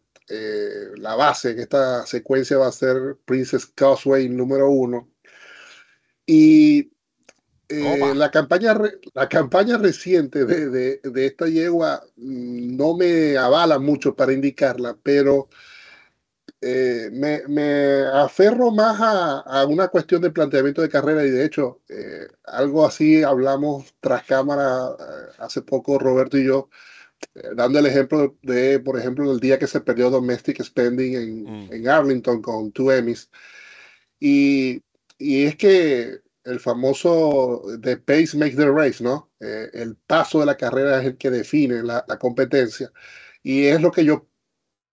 [0.98, 5.10] la base en esta secuencia va a ser Princess Causeway número uno.
[6.26, 6.92] Y
[7.70, 8.78] la, campaña
[9.14, 14.98] la campaña reciente de, de, de, esta yegua mm, no me avala mucho para indicarla,
[15.02, 15.50] pero
[16.62, 21.46] eh, me, me, aferro más a, a, una cuestión de planteamiento de carrera y de
[21.46, 26.70] hecho eh, algo así hablamos tras cámara eh, hace poco Roberto y yo
[27.56, 31.74] dando el ejemplo de, por ejemplo, el día que se perdió Domestic Spending en, mm.
[31.74, 33.30] en Arlington con two Emmys.
[34.20, 34.84] Y,
[35.18, 39.32] y, es que el famoso The Pace Makes the Race, ¿no?
[39.40, 42.92] Eh, el paso de la carrera es el que define la, la, competencia.
[43.44, 44.28] Y es lo que yo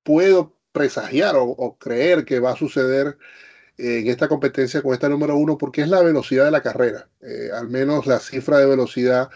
[0.02, 3.16] puedo presagiar o, o creer que va a suceder
[3.76, 7.08] en esta competencia con esta número uno, porque es la velocidad de la carrera.
[7.20, 9.30] Eh, al menos la cifra de velocidad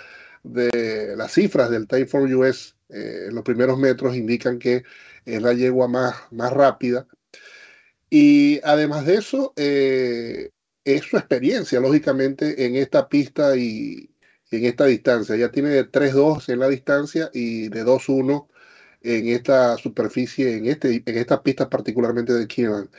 [0.52, 4.84] de las cifras del Time for US eh, los primeros metros indican que
[5.24, 7.06] es la yegua más, más rápida.
[8.11, 10.50] Y además de eso, eh,
[10.84, 14.11] es su experiencia, lógicamente, en esta pista y
[14.50, 15.37] en esta distancia.
[15.37, 18.48] Ya tiene de 3-2 en la distancia y de 2-1
[19.02, 22.90] en esta superficie, en, este, en esta pista particularmente de Keenan.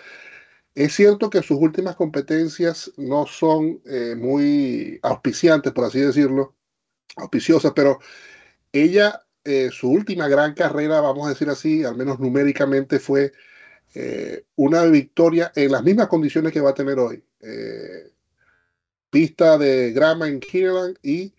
[0.76, 6.56] Es cierto que sus últimas competencias no son eh, muy auspiciantes, por así decirlo,
[7.16, 8.00] auspiciosas, pero
[8.72, 13.34] ella, eh, su última gran carrera, vamos a decir así, al menos numéricamente, fue
[13.96, 17.24] eh, una victoria en las mismas condiciones que va a tener hoy.
[19.10, 21.34] pista de grama en Keeneland y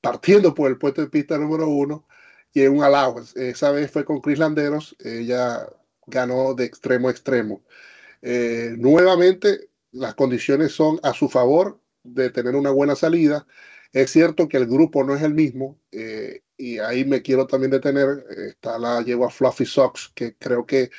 [0.00, 2.06] partiendo por el puesto de pista número uno
[2.52, 3.50] y en un allowance.
[3.50, 5.68] Esa vez fue con Chris Landeros, ella
[6.06, 7.62] ganó de extremo a extremo.
[8.22, 13.46] Eh, nuevamente, las condiciones son a su favor de tener una buena salida.
[13.96, 17.70] Es cierto que el grupo no es el mismo eh, y ahí me quiero también
[17.70, 18.26] detener.
[18.28, 20.90] Está la yegua Fluffy Socks, que creo que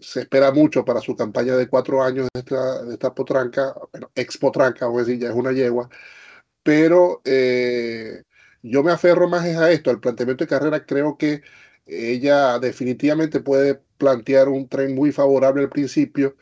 [0.00, 4.10] se espera mucho para su campaña de cuatro años de esta, de esta potranca, bueno,
[4.16, 5.88] ex potranca, vamos a decir, ya es una yegua.
[6.64, 8.24] Pero eh,
[8.62, 10.84] yo me aferro más a esto, al planteamiento de carrera.
[10.86, 11.42] Creo que
[11.86, 16.36] ella definitivamente puede plantear un tren muy favorable al principio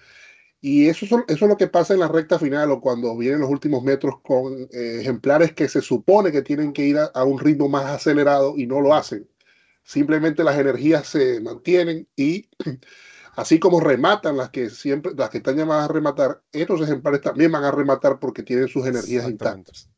[0.61, 3.51] y eso, eso es lo que pasa en la recta final o cuando vienen los
[3.51, 7.69] últimos metros con eh, ejemplares que se supone que tienen que ir a, un ritmo
[7.69, 9.29] más acelerado y no lo hacen.
[9.85, 12.51] Simplemente las energías se mantienen y
[13.37, 17.53] así como rematan las que siempre, las que están llamadas a rematar, estos ejemplares también
[17.53, 19.89] van a rematar porque tienen sus energías intactas.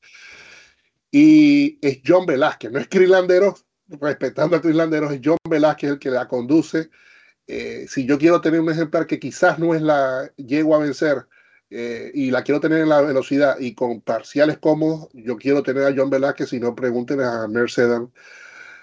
[1.11, 3.57] Y es John Velázquez, no es Crilandero,
[3.89, 6.91] respetando a Crilandero, es John Velázquez el que la conduce
[7.53, 11.27] eh, si yo quiero tener un ejemplar que quizás no es la yegua a vencer
[11.69, 15.85] eh, y la quiero tener en la velocidad y con parciales cómodos, yo quiero tener
[15.85, 18.03] a John Velázquez, si no pregunten a Mercedes,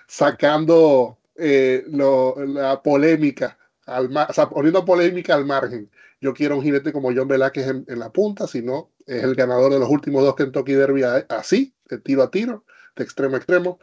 [0.07, 5.89] sacando eh, la polémica, al o sea, poniendo polémica al margen.
[6.19, 9.35] Yo quiero un jinete como John Velázquez en, en, la punta, si no, es el
[9.35, 12.65] ganador de los últimos dos Kentucky Derby así, de tiro a tiro,
[12.97, 13.79] de extremo a extremo.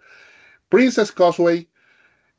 [0.69, 1.71] Princess Causeway,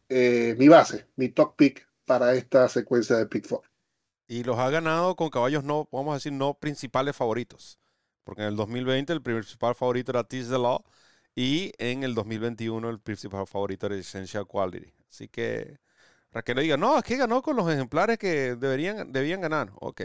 [0.10, 3.64] mi base, mi top pick para esta secuencia de Pick Four.
[4.28, 7.80] Y los ha ganado con caballos no, vamos a decir, no principales favoritos.
[8.24, 10.84] Porque en el 2020 el principal favorito era Teach the Law
[11.36, 14.94] y en el 2021 el principal favorito era Essential Quality.
[15.10, 15.80] Así que,
[16.46, 19.72] que no diga, no, es que ganó con los ejemplares que deberían, debían ganar.
[19.76, 20.02] Ok,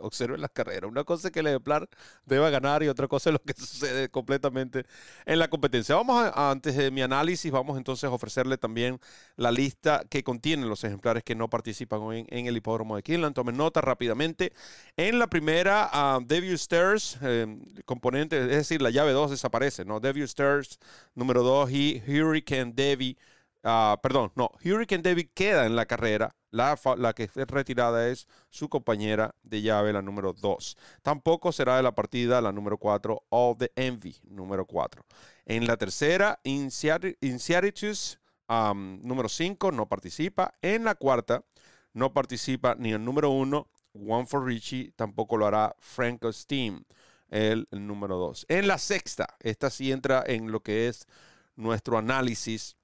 [0.00, 0.90] observen las carreras.
[0.90, 1.88] Una cosa es que el ejemplar
[2.24, 4.84] deba ganar y otra cosa es lo que sucede completamente
[5.26, 5.94] en la competencia.
[5.94, 9.00] Vamos a, antes de mi análisis, vamos entonces a ofrecerle también
[9.36, 13.34] la lista que contiene los ejemplares que no participan hoy en, el hipódromo de Kinland.
[13.34, 14.52] Tomen nota rápidamente.
[14.96, 17.46] En la primera, uh, Debut Stairs, eh,
[17.84, 20.00] componente, es decir, la llave 2 desaparece, ¿no?
[20.00, 20.78] Debut Stairs,
[21.14, 23.16] número 2 y Hurricane Debbie.
[23.64, 28.68] Uh, perdón, no, Hurricane Debbie queda en la carrera la, que es retirada es su
[28.68, 30.76] compañera de llave, la número 2.
[31.02, 35.04] Tampoco será de la partida la número 4, All the Envy, número 4.
[35.46, 40.54] En la tercera, Insiaritus, número 5, no participa.
[40.62, 41.44] En la cuarta,
[41.92, 43.68] no participa ni el número 1,
[44.06, 46.84] One for Richie, tampoco lo hará Franco Steam,
[47.30, 48.46] el, número 2.
[48.48, 51.08] En la sexta, esta sí entra en lo que es
[51.56, 52.76] nuestro análisis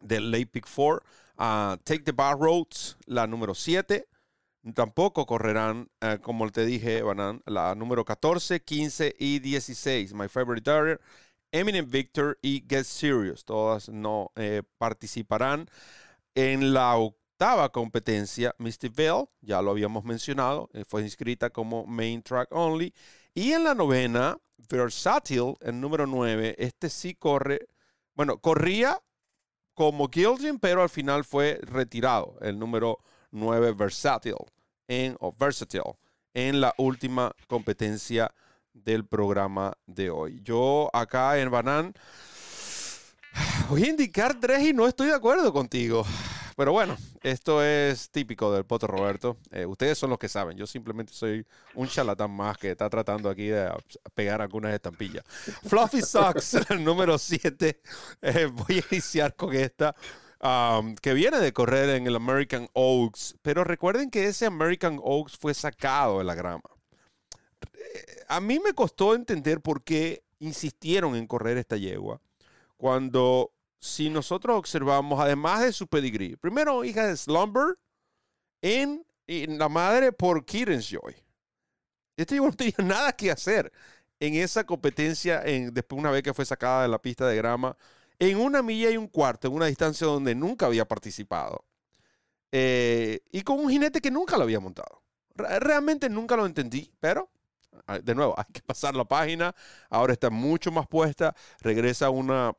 [0.00, 1.02] del Late Pick 4.
[1.84, 4.06] Take the Bar Roads, la número 7.
[4.74, 10.12] Tampoco correrán, eh, como te dije, van la número 14, 15 y 16.
[10.12, 11.00] My Favorite Darrier,
[11.50, 13.44] Eminent Victor y Get Serious.
[13.44, 15.66] Todas no eh, participarán.
[16.34, 22.22] En la octava competencia, Misty Bell, ya lo habíamos mencionado, eh, fue inscrita como Main
[22.22, 22.92] Track Only.
[23.34, 27.66] Y en la novena, Versatile, el número 9, este sí corre,
[28.14, 29.00] bueno, corría
[29.80, 32.98] como Gilding, pero al final fue retirado el número
[33.30, 34.36] 9 Versatile
[34.86, 35.94] en, Versatile
[36.34, 38.30] en la última competencia
[38.74, 40.42] del programa de hoy.
[40.44, 41.94] Yo acá en Banan
[43.70, 46.04] voy a indicar tres y no estoy de acuerdo contigo.
[46.60, 49.38] Pero bueno, esto es típico del Poto Roberto.
[49.50, 50.58] Eh, ustedes son los que saben.
[50.58, 53.72] Yo simplemente soy un charlatán más que está tratando aquí de
[54.12, 55.24] pegar algunas estampillas.
[55.66, 57.80] Fluffy Socks, el número 7.
[58.20, 59.96] Eh, voy a iniciar con esta.
[61.00, 65.54] que viene de correr en el American Oaks, pero recuerden que ese American Oaks fue
[65.54, 66.68] sacado de la grama.
[68.28, 72.20] A mí me costó entender por qué insistieron en correr esta yegua,
[72.76, 73.50] cuando
[73.80, 77.78] si nosotros observamos, además de su pedigree, primero hija de Slumber,
[78.62, 81.16] en, la madre por Joy.
[82.16, 83.72] Este no tenía nada que hacer
[84.18, 87.76] en esa competencia, en, después una vez que fue sacada de la pista de grama,
[88.18, 91.64] en una milla y un cuarto, en una distancia donde nunca había participado.
[92.52, 95.02] Eh, y con un jinete que nunca lo había montado.
[95.34, 97.30] Realmente nunca lo entendí, pero
[97.86, 99.54] ah, de nuevo, hay que pasar la página.
[99.88, 101.34] Ahora está mucho más puesta.
[101.60, 102.52] Regresa una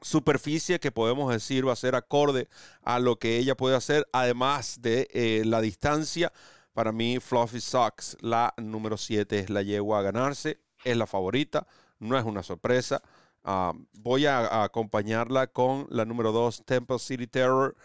[0.00, 2.48] superficie que podemos decir va a ser acorde
[2.82, 6.32] a lo que ella puede hacer, además de eh, la distancia.
[6.72, 11.66] Para mí, Fluffy Socks, la número 7, es la yegua a ganarse, es la favorita,
[11.98, 13.02] no es una sorpresa.
[13.42, 17.76] Ah, voy a, acompañarla con la número 2, Temple City Terror.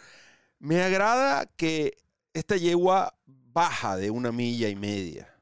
[0.59, 1.97] Me agrada que
[2.34, 5.34] esta yegua baja de una milla y media.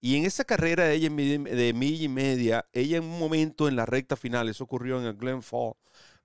[0.00, 3.76] Y en esa carrera de ella de milla y media, ella en un momento en
[3.76, 5.74] la recta final, eso ocurrió en el Glen Fall,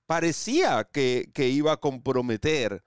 [0.05, 2.83] parecía que, que iba a comprometer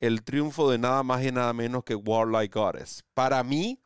[0.00, 3.04] el triunfo de nada más y nada menos que Warlike Goddess.
[3.14, 3.80] Para mí,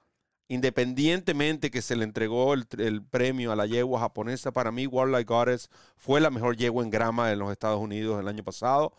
[0.48, 5.70] independientemente que se le entregó el, premio a la yegua japonesa, para mí Warlike Goddess
[5.96, 8.94] fue la mejor yegua en grama en los Estados Unidos el año pasado.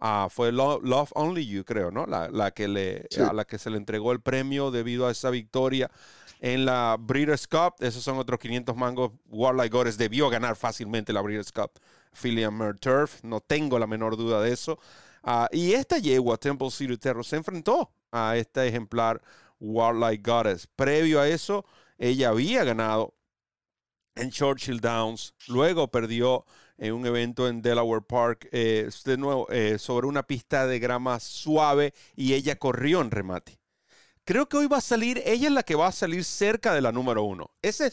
[0.00, 2.06] Ah, fue Love, Only You, creo, ¿no?
[2.06, 5.90] La, que le, a la que se le entregó el premio debido a esa victoria
[6.40, 7.74] en la Breeders' Cup.
[7.80, 9.12] Esos son otros 500 mangos.
[9.26, 11.72] Warlike Goddess debió ganar fácilmente la Breeders' Cup.
[12.12, 12.44] Philly
[12.80, 14.78] Turf, no tengo la menor duda de eso.
[15.22, 19.20] Ah, y esta yegua, Temple City Terror, se enfrentó a este ejemplar
[19.60, 20.66] Warlike Goddess.
[20.66, 21.64] Previo a eso,
[21.98, 23.14] ella había ganado
[24.14, 26.44] en Churchill Downs, luego perdió
[26.76, 31.20] en un evento en Delaware Park, eh, de nuevo, eh, sobre una pista de grama
[31.20, 33.57] suave y ella corrió en remate.
[34.28, 36.82] Creo que hoy va a salir, ella es la que va a salir cerca de
[36.82, 37.50] la número uno.
[37.62, 37.90] Ese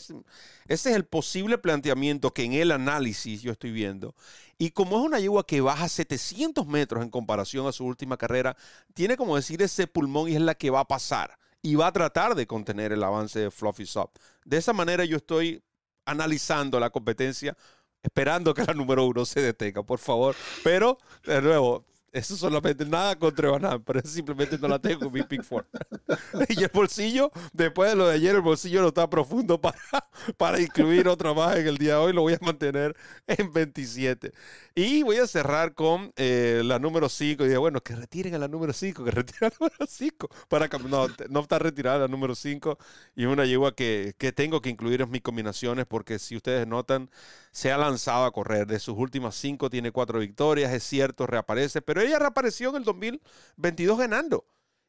[0.67, 4.15] es, el posible planteamiento que en el análisis yo estoy viendo.
[4.57, 8.57] Y como es una yegua que baja 700 metros en comparación a su última carrera,
[8.93, 11.93] tiene como decir ese pulmón y es la que va a pasar y va a
[11.93, 14.17] tratar de contener el avance de Fluffy Sop.
[14.43, 15.63] De esa manera yo estoy
[16.03, 17.55] analizando la competencia,
[18.03, 20.35] esperando que la número uno se detenga, por favor.
[20.65, 25.21] Pero, de nuevo, eso solamente nada contra Banán, pero simplemente no la tengo en mi
[25.23, 25.69] Pick 4.
[26.49, 29.77] y el bolsillo, después de lo de ayer, el bolsillo no está profundo para,
[30.37, 32.13] para incluir otra más en el día de hoy.
[32.13, 32.95] Lo voy a mantener
[33.27, 34.31] en 27.
[34.75, 37.43] Y voy a cerrar con eh, la número 5.
[37.43, 40.29] Y digo, bueno, que retiren a la número 5, que retiren a la número 5.
[40.47, 42.77] Para no, no está retirada la número 5.
[43.17, 47.09] Y una yegua que, que tengo que incluir en mis combinaciones porque si ustedes notan,
[47.55, 48.67] se ha lanzado a correr.
[48.67, 52.83] De sus últimas 5 tiene 4 victorias, es cierto, reaparece, pero ella reapareció en el
[52.83, 54.45] 2022 ganando.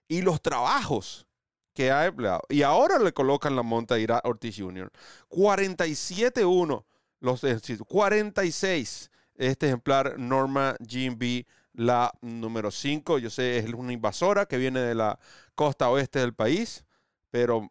[0.08, 1.28] Y los trabajos
[1.74, 2.42] que ha empleado.
[2.48, 4.90] Y ahora le colocan la monta a Ortiz Jr.
[5.30, 6.84] 47-1.
[7.20, 7.42] Los
[7.86, 9.10] 46.
[9.36, 13.18] Este ejemplar Norma B la número 5.
[13.18, 15.20] Yo sé, es una invasora que viene de la
[15.54, 16.84] costa oeste del país.
[17.30, 17.70] Pero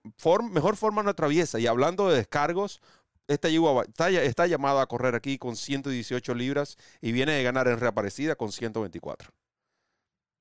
[0.51, 1.59] mejor forma no atraviesa.
[1.59, 2.81] Y hablando de descargos,
[3.28, 7.67] esta yegua está, está llamada a correr aquí con 118 libras y viene de ganar
[7.67, 9.30] en reaparecida con 124.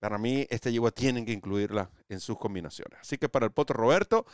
[0.05, 2.99] Para mí, esta yegua tienen que incluirla en sus combinaciones.
[3.01, 4.27] Así que para el potro Roberto,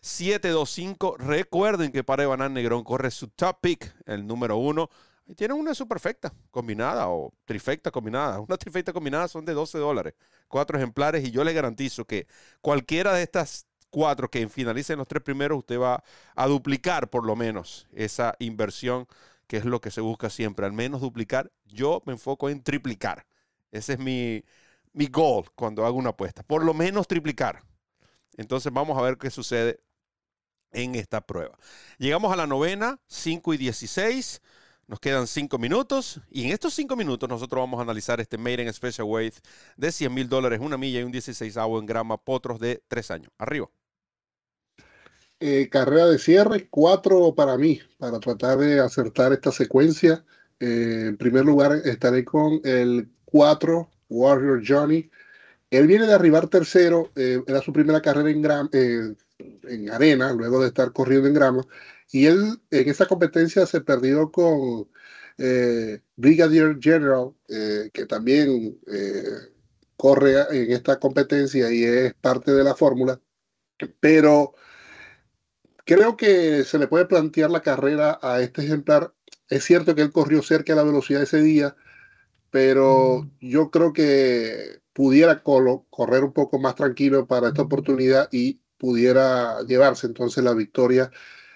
[0.00, 1.18] 725.
[1.18, 4.88] Recuerden que para Evanán Negrón corre su top pick, el número uno.
[5.26, 8.40] Y tienen una superfecta combinada o trifecta combinada.
[8.48, 10.14] Una trifecta combinada son de 12 dólares.
[10.48, 12.26] Cuatro ejemplares y yo le garantizo que
[12.62, 16.02] cualquiera de estas cuatro que finalicen los tres primeros, usted va
[16.34, 19.06] a duplicar por lo menos esa inversión,
[19.46, 20.66] que es lo que se busca siempre.
[20.66, 21.50] Al menos duplicar.
[21.64, 23.26] Yo me enfoco en triplicar.
[23.70, 24.44] Ese es mi,
[24.92, 26.42] mi goal cuando hago una apuesta.
[26.42, 27.62] Por lo menos triplicar.
[28.36, 29.80] Entonces vamos a ver qué sucede
[30.72, 31.58] en esta prueba.
[31.98, 34.42] Llegamos a la novena, 5 y 16.
[34.86, 38.72] Nos quedan 5 minutos y en estos 5 minutos nosotros vamos a analizar este Maiden
[38.72, 39.34] Special Weight
[39.76, 43.32] de 100 mil dólares, una milla y un 16 en grama potros de 3 años.
[43.36, 43.68] Arriba.
[45.40, 50.24] Eh, carrera de cierre, 4 para mí, para tratar de acertar esta secuencia.
[50.58, 55.08] Eh, en primer lugar estaré con el 4 Warrior Johnny.
[55.70, 59.16] Él viene de arribar tercero, eh, era su primera carrera en,
[59.68, 61.64] en arena, luego de estar corriendo en grama,
[62.10, 64.88] y él en esa competencia se perdió con
[66.16, 68.78] Brigadier General, que también
[69.96, 73.20] corre en esta competencia y es parte de la fórmula,
[74.00, 74.54] pero
[75.88, 79.14] creo que se le puede plantear la carrera a este ejemplar.
[79.48, 81.76] Es cierto que él corrió cerca de la velocidad ese día,
[82.50, 89.62] pero yo creo que pudiera correr un poco más tranquilo para esta oportunidad y pudiera
[89.66, 91.10] llevarse entonces la victoria.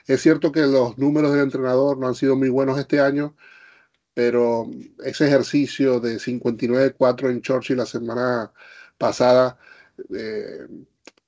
[0.06, 3.36] Es cierto que los números del entrenador no han sido muy buenos este año,
[4.14, 4.66] pero
[5.04, 8.52] ese ejercicio de 59-4 en Churchill la semana
[8.98, 9.58] pasada
[10.16, 10.66] eh,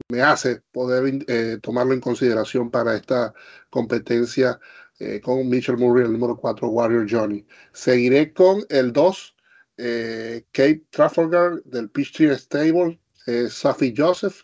[0.09, 3.35] me hace poder eh, tomarlo en consideración para esta
[3.71, 4.61] competencia
[4.99, 7.47] eh, con Mitchell Murray, el número 4, Warrior Johnny.
[7.73, 9.37] Seguiré con el 2,
[9.77, 13.01] Cape Trafalgar del Peachtree Stable,
[13.49, 14.43] Safi Joseph,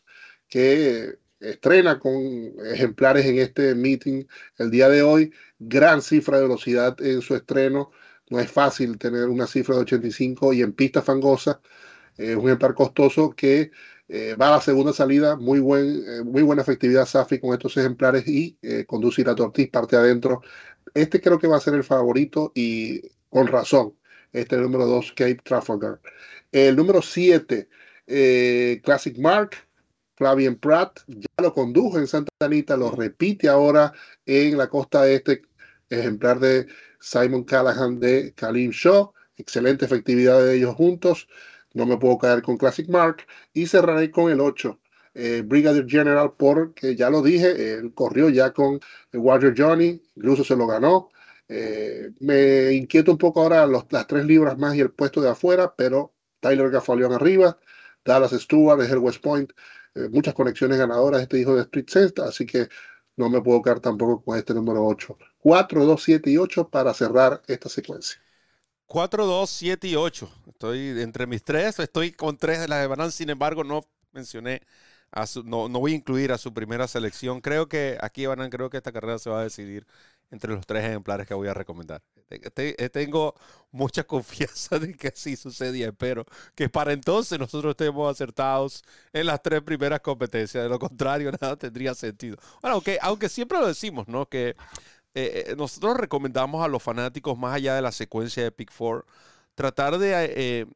[0.49, 2.13] que estrena con
[2.73, 4.25] ejemplares en este meeting
[4.59, 5.33] el día de hoy.
[5.59, 7.93] Gran cifra de velocidad en su estreno.
[8.29, 11.61] No es fácil tener una cifra de 85 y en pista fangosa.
[12.17, 13.71] Es un ejemplar costoso que
[14.13, 15.37] eh, va a la segunda salida.
[15.37, 19.71] Muy, buen, eh, muy buena efectividad Safi con estos ejemplares y eh, conducir a Ortiz
[19.71, 20.43] parte adentro.
[20.95, 23.95] Este creo que va a ser el favorito y con razón.
[24.33, 26.01] Este es el número 2, Cape Trafalgar.
[26.51, 27.69] El número 7,
[28.83, 29.53] Classic Mark,
[30.17, 33.93] Flavien Pratt ya lo condujo en Santa Anita, lo repite ahora
[34.27, 35.43] en la costa este,
[35.89, 36.67] ejemplar de
[36.99, 39.13] Simon Callahan de Kalim Shaw.
[39.37, 41.29] Excelente efectividad de ellos juntos.
[41.75, 43.27] No me puedo caer con Classic Mark.
[43.53, 44.79] Y cerraré con el 8.
[45.15, 48.81] Eh, Brigadier General, porque ya lo dije, él corrió ya con
[49.13, 51.11] Warrior Johnny, incluso se lo ganó.
[51.49, 55.75] Eh, me inquieta un poco ahora las tres libras más y el puesto de afuera,
[55.77, 57.59] pero Tyler Gaffalion arriba,
[58.05, 59.51] Dallas Stewart es el West Point,
[59.97, 62.69] eh, muchas conexiones ganadoras este hijo de Street Sense, así que
[63.17, 65.19] no me puedo quedar tampoco con este número 8.
[65.39, 68.21] 4, 2, 7 y 8 para cerrar esta secuencia.
[68.91, 70.29] 4, 2, 7 y 8.
[70.49, 74.63] Estoy entre mis tres, estoy con tres de las de Banán, sin embargo no mencioné,
[75.13, 77.41] a su, no, no, voy a incluir a su primera selección.
[77.41, 79.87] Creo que aquí Banán, creo que esta carrera se va a decidir
[80.33, 82.03] entre los tres ejemplares que voy a recomendar.
[82.31, 83.35] Eh, tengo
[83.71, 85.87] mucha confianza de que así sucedía.
[85.89, 86.25] Espero
[86.57, 88.83] que para entonces nosotros estemos acertados
[89.13, 90.65] en las tres primeras competencias.
[90.65, 92.39] De lo contrario, nada tendría sentido.
[92.61, 94.27] Bueno, aunque, aunque siempre lo decimos, ¿no?
[94.29, 94.57] Que
[95.15, 99.07] eh, eh, nosotros recomendamos a los fanáticos, más allá de la secuencia de Pick Four,
[99.55, 100.67] tratar de,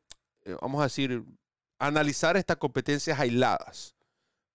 [0.60, 1.24] vamos a decir,
[1.78, 3.94] analizar estas competencias aisladas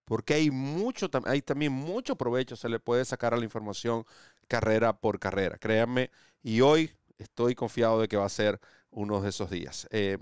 [0.10, 4.06] porque hay mucho, hay también mucho provecho se le puede sacar a la información
[4.48, 6.10] carrera por carrera, créanme,
[6.42, 8.60] y hoy estoy confiado de que va a ser
[8.90, 9.88] uno de esos días.
[9.92, 10.18] Eh,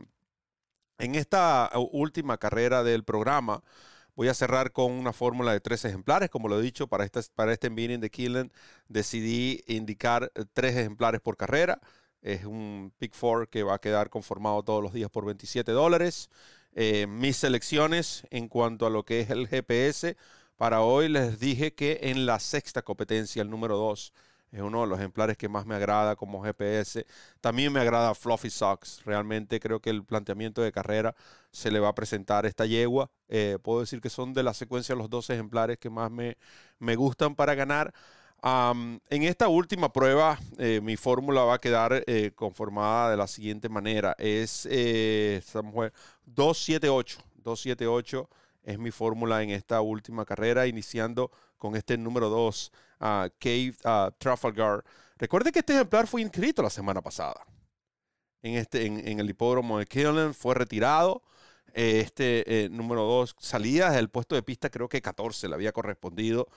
[0.98, 3.64] en esta última carrera del programa,
[4.18, 6.30] voy a cerrar con una fórmula de tres ejemplares.
[6.32, 8.52] Como lo he dicho, para, este, para este meeting de Killen
[8.90, 11.80] decidí indicar eh, tres ejemplares por carrera.
[12.22, 16.32] Es un Pick Four que va a quedar conformado todos los días por 27 dólares.
[16.74, 20.18] Eh, mis selecciones en cuanto a lo que es el GPS.
[20.58, 24.14] Para hoy les dije que en la sexta competencia, el número 2,
[24.52, 27.06] es uno de los ejemplares que más me agrada como GPS.
[27.42, 29.04] También me agrada Fluffy Socks.
[29.06, 31.16] Realmente creo que el planteamiento de carrera
[31.52, 33.10] se le va a presentar esta yegua.
[33.28, 36.38] Eh, puedo decir que son de la secuencia los dos ejemplares que más me,
[36.80, 37.94] me gustan para ganar
[38.44, 43.70] en esta última prueba, eh, mi fórmula va a quedar eh, conformada de la siguiente
[43.70, 44.16] manera.
[44.18, 45.42] Es eh,
[46.26, 47.20] 278.
[47.44, 48.30] 278
[48.64, 53.76] es mi fórmula en esta última carrera, iniciando con este número 2, uh, Cave
[54.18, 54.84] Trafalgar.
[55.18, 57.46] Recuerde que este ejemplar fue inscrito la semana pasada
[58.42, 61.24] en, este, en, el hipódromo de Killen, fue retirado.
[61.74, 66.48] Este eh, número 2 salía del puesto de pista, creo que 14 le había correspondido.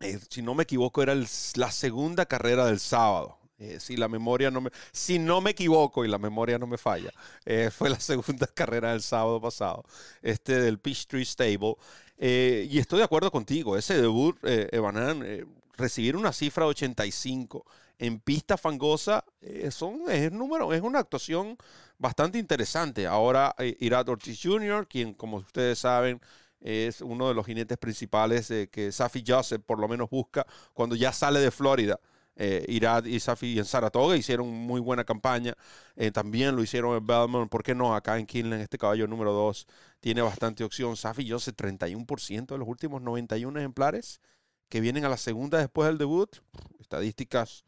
[0.00, 3.39] Eh, si no me equivoco, era la segunda carrera del sábado.
[3.60, 6.78] Eh, si la memoria no me, si no me equivoco y la memoria no me
[6.78, 7.12] falla,
[7.44, 9.84] eh, fue la segunda carrera del sábado pasado,
[10.22, 11.74] este del Peachtree Stable.
[12.18, 15.46] y estoy de acuerdo contigo, ese debut, Evanan,
[15.76, 17.66] recibir una cifra de 85
[17.98, 19.24] en pista fangosa
[19.70, 21.58] son, es, número, es una actuación
[21.98, 23.06] bastante interesante.
[23.06, 26.20] Ahora, Irat Ortiz Jr., quien, como ustedes saben,
[26.60, 31.12] es uno de los jinetes principales que Safi Joseph por lo menos busca cuando ya
[31.12, 32.00] sale de Florida.
[32.42, 35.52] Eh, Irad y Safi en Saratoga hicieron muy buena campaña.
[35.94, 37.50] Eh, también lo hicieron en Belmont.
[37.50, 37.94] ¿Por qué no?
[37.94, 39.66] Acá en Kinlan, este caballo número 2
[40.00, 40.96] tiene bastante opción.
[40.96, 44.22] Safi Joseph, 31% de los últimos 91 ejemplares
[44.70, 46.34] que vienen a la segunda después del debut.
[46.78, 47.62] Estadísticas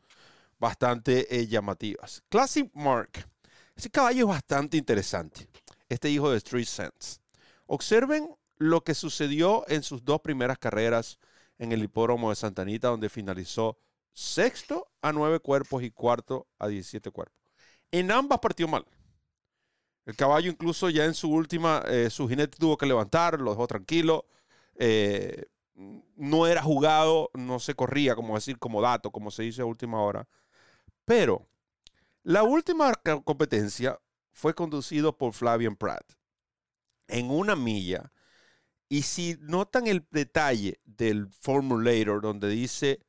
[0.59, 2.23] bastante eh, llamativas.
[2.31, 3.29] Classic Mark.
[3.77, 5.49] Ese caballo es bastante interesante.
[5.91, 7.21] Este hijo de Street Sense.
[7.67, 11.19] Observen lo que sucedió en sus dos primeras carreras
[11.59, 13.77] en el hipódromo de Santa Anita, donde finalizó
[14.13, 17.39] sexto a nueve cuerpos y cuarto a 17 cuerpos.
[17.93, 18.87] En ambas partió mal.
[20.07, 23.67] El caballo incluso ya en su última, eh, su jinete tuvo que levantar, lo dejó
[23.67, 24.27] tranquilo.
[24.75, 25.47] Eh,
[26.17, 30.03] no era jugado, no se corría, como decir, como dato, como se dice a última
[30.03, 30.29] hora.
[31.07, 31.49] Pero
[32.25, 32.93] La última
[33.25, 34.01] competencia
[34.33, 36.05] fue conducido por Flavian Pratt
[37.09, 38.13] en una milla.
[38.89, 43.01] Y si notan el detalle del formulator donde dice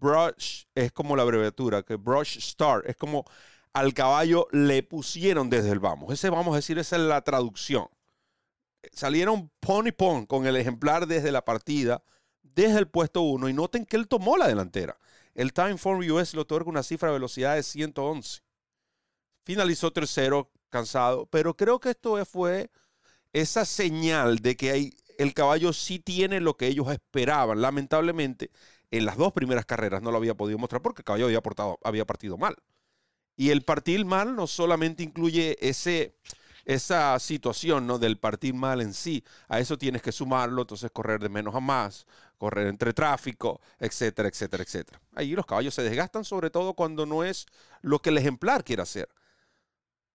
[0.00, 3.24] brush, es como la abreviatura, que brush start, es como
[3.72, 6.12] al caballo le pusieron desde el vamos.
[6.12, 7.88] Ese vamos a decir, esa es la traducción.
[8.92, 12.02] Salieron pony pon con el ejemplar desde la partida,
[12.42, 14.98] desde el puesto 1, y noten que él tomó la delantera.
[15.34, 18.42] El Time Form US le otorga una cifra de velocidad de 111.
[19.44, 22.70] Finalizó tercero, cansado, pero creo que esto fue
[23.32, 27.60] esa señal de que el caballo sí tiene lo que ellos esperaban.
[27.60, 28.50] Lamentablemente,
[28.90, 31.40] en las dos primeras carreras no lo había podido mostrar porque el caballo había,
[31.84, 32.56] había partido mal.
[33.36, 36.14] Y el partir mal no solamente incluye ese,
[36.64, 37.98] esa situación ¿no?
[37.98, 41.60] del partir mal en sí, a eso tienes que sumarlo, entonces correr de menos a
[41.60, 42.06] más,
[42.38, 45.00] correr entre tráfico, etcétera, etcétera, etcétera.
[45.14, 47.46] Ahí los caballos se desgastan sobre todo cuando no es
[47.80, 49.08] lo que el ejemplar quiere hacer.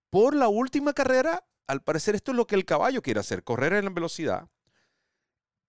[0.09, 3.73] Por la última carrera, al parecer esto es lo que el caballo quiere hacer, correr
[3.73, 4.47] en velocidad.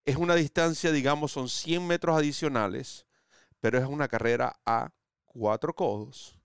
[0.07, 3.05] Es una distancia, digamos, son 100 metros adicionales,
[3.59, 4.89] pero es una carrera a
[5.25, 6.39] cuatro codos,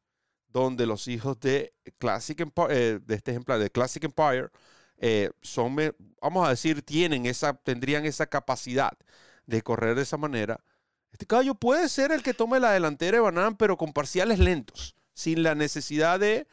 [0.49, 4.49] donde los hijos de Classic Empire, eh, de este ejemplar de Classic Empire,
[4.97, 5.77] eh, son,
[6.21, 8.93] vamos a decir, tienen esa, tendrían esa capacidad
[9.47, 10.59] de correr de esa manera.
[11.13, 14.97] Este caballo puede ser el que tome la delantera de Banán, pero con parciales lentos,
[15.15, 16.49] sin la necesidad de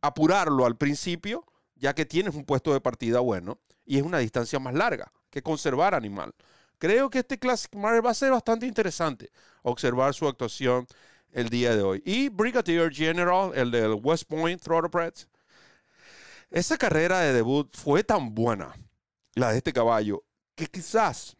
[0.00, 1.44] apurarlo al principio
[1.76, 5.42] ya que tienes un puesto de partida bueno y es una distancia más larga que
[5.42, 6.34] conservar animal.
[6.78, 9.30] Creo que este Classic Mile va a ser bastante interesante
[9.62, 10.86] observar su actuación
[11.32, 12.02] el día de hoy.
[12.04, 15.28] Y Brigadier General, el del West Point Thoroughbreds,
[16.50, 18.74] esa carrera de debut fue tan buena,
[19.34, 21.36] la de este caballo, que quizás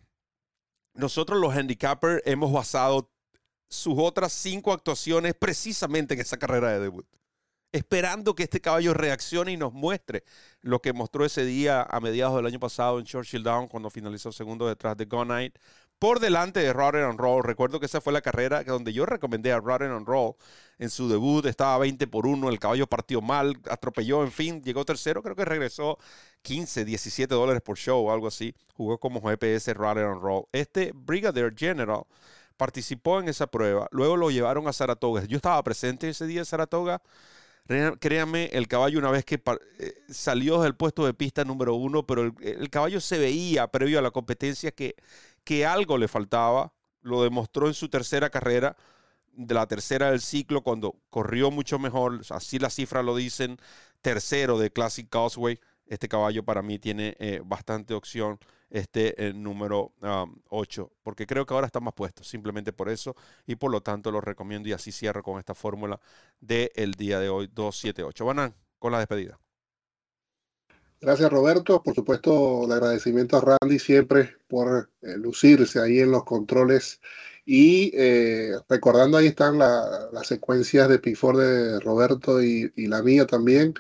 [0.95, 3.11] nosotros los handicappers hemos basado
[3.69, 7.07] sus otras cinco actuaciones precisamente en esa carrera de debut
[7.75, 10.23] esperando que este caballo reaccione y nos muestre
[10.63, 14.31] lo que mostró ese día a mediados del año pasado en Churchill Down cuando finalizó
[14.31, 15.59] segundo detrás de Go Night
[15.99, 17.43] por delante de Rotten and Roll.
[17.43, 20.37] Recuerdo que esa fue la carrera donde yo recomendé a Rotten and Roll
[20.79, 21.45] en su debut.
[21.47, 25.21] Estaba 20 por 1, el caballo partió mal, atropelló, en fin, llegó tercero.
[25.21, 25.99] Creo que regresó
[26.43, 28.55] 15, 17 dólares por show algo así.
[28.75, 30.45] Jugó como GPS Rotten and Roll.
[30.53, 32.05] Este Brigadier General
[32.57, 33.89] participó en esa prueba.
[33.91, 35.25] Luego lo llevaron a Saratoga.
[35.25, 37.03] Yo estaba presente ese día en Saratoga.
[37.67, 39.37] Créanme, el caballo una vez que
[39.79, 44.03] eh, salió del puesto de pista número uno, pero el, caballo se veía previo a
[44.03, 44.97] la competencia que,
[45.45, 46.75] que algo le faltaba.
[47.01, 48.77] Lo demostró en su tercera carrera,
[49.33, 52.21] de la tercera del ciclo, cuando corrió mucho mejor.
[52.31, 53.59] Así las cifras lo dicen.
[54.03, 55.59] Tercero de Classic Causeway.
[55.87, 58.39] Este caballo para mí tiene eh, bastante opción
[58.75, 59.93] este número
[60.49, 63.15] 8, porque creo que ahora está más simplemente por eso,
[63.47, 66.01] y por lo tanto lo recomiendo y así cierro con esta fórmula
[66.41, 68.25] del día de hoy, 278.
[68.25, 69.39] Van con la despedida.
[71.01, 76.25] Gracias Roberto, por supuesto el agradecimiento a Randy siempre por eh, lucirse ahí en los
[76.25, 77.01] controles
[77.45, 83.75] y eh, recordando ahí están las secuencias de Pifor de Roberto y, la mía también,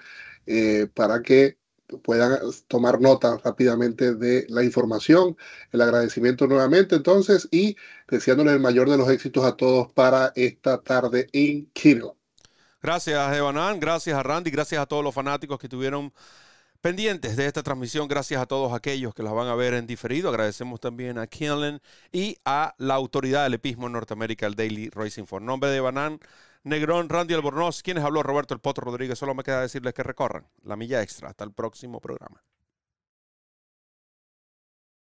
[0.47, 1.57] eh, para que
[2.03, 5.37] puedan tomar nota rápidamente de la información.
[5.72, 7.76] El agradecimiento nuevamente entonces y
[8.09, 12.16] deseándole el mayor de los éxitos a todos para esta tarde en Kilo.
[12.82, 13.80] Gracias, Evanán.
[13.80, 14.51] Gracias a Randy.
[14.51, 16.12] Gracias a todos los fanáticos que estuvieron
[16.82, 18.09] pendientes de esta transmisión.
[18.09, 20.28] Gracias a todos aquellos que la van a ver en diferido.
[20.28, 21.80] Agradecemos también a Killen
[22.12, 25.41] y a la autoridad del epismo en Norteamérica, el Daily Racing For.
[25.41, 26.20] Nombre de Evanán.
[26.65, 29.19] Negrón, Randy Albornoz, quienes habló Roberto El Potro Rodríguez.
[29.19, 31.29] Solo me queda decirles que recorran la milla extra.
[31.29, 32.43] Hasta el próximo programa.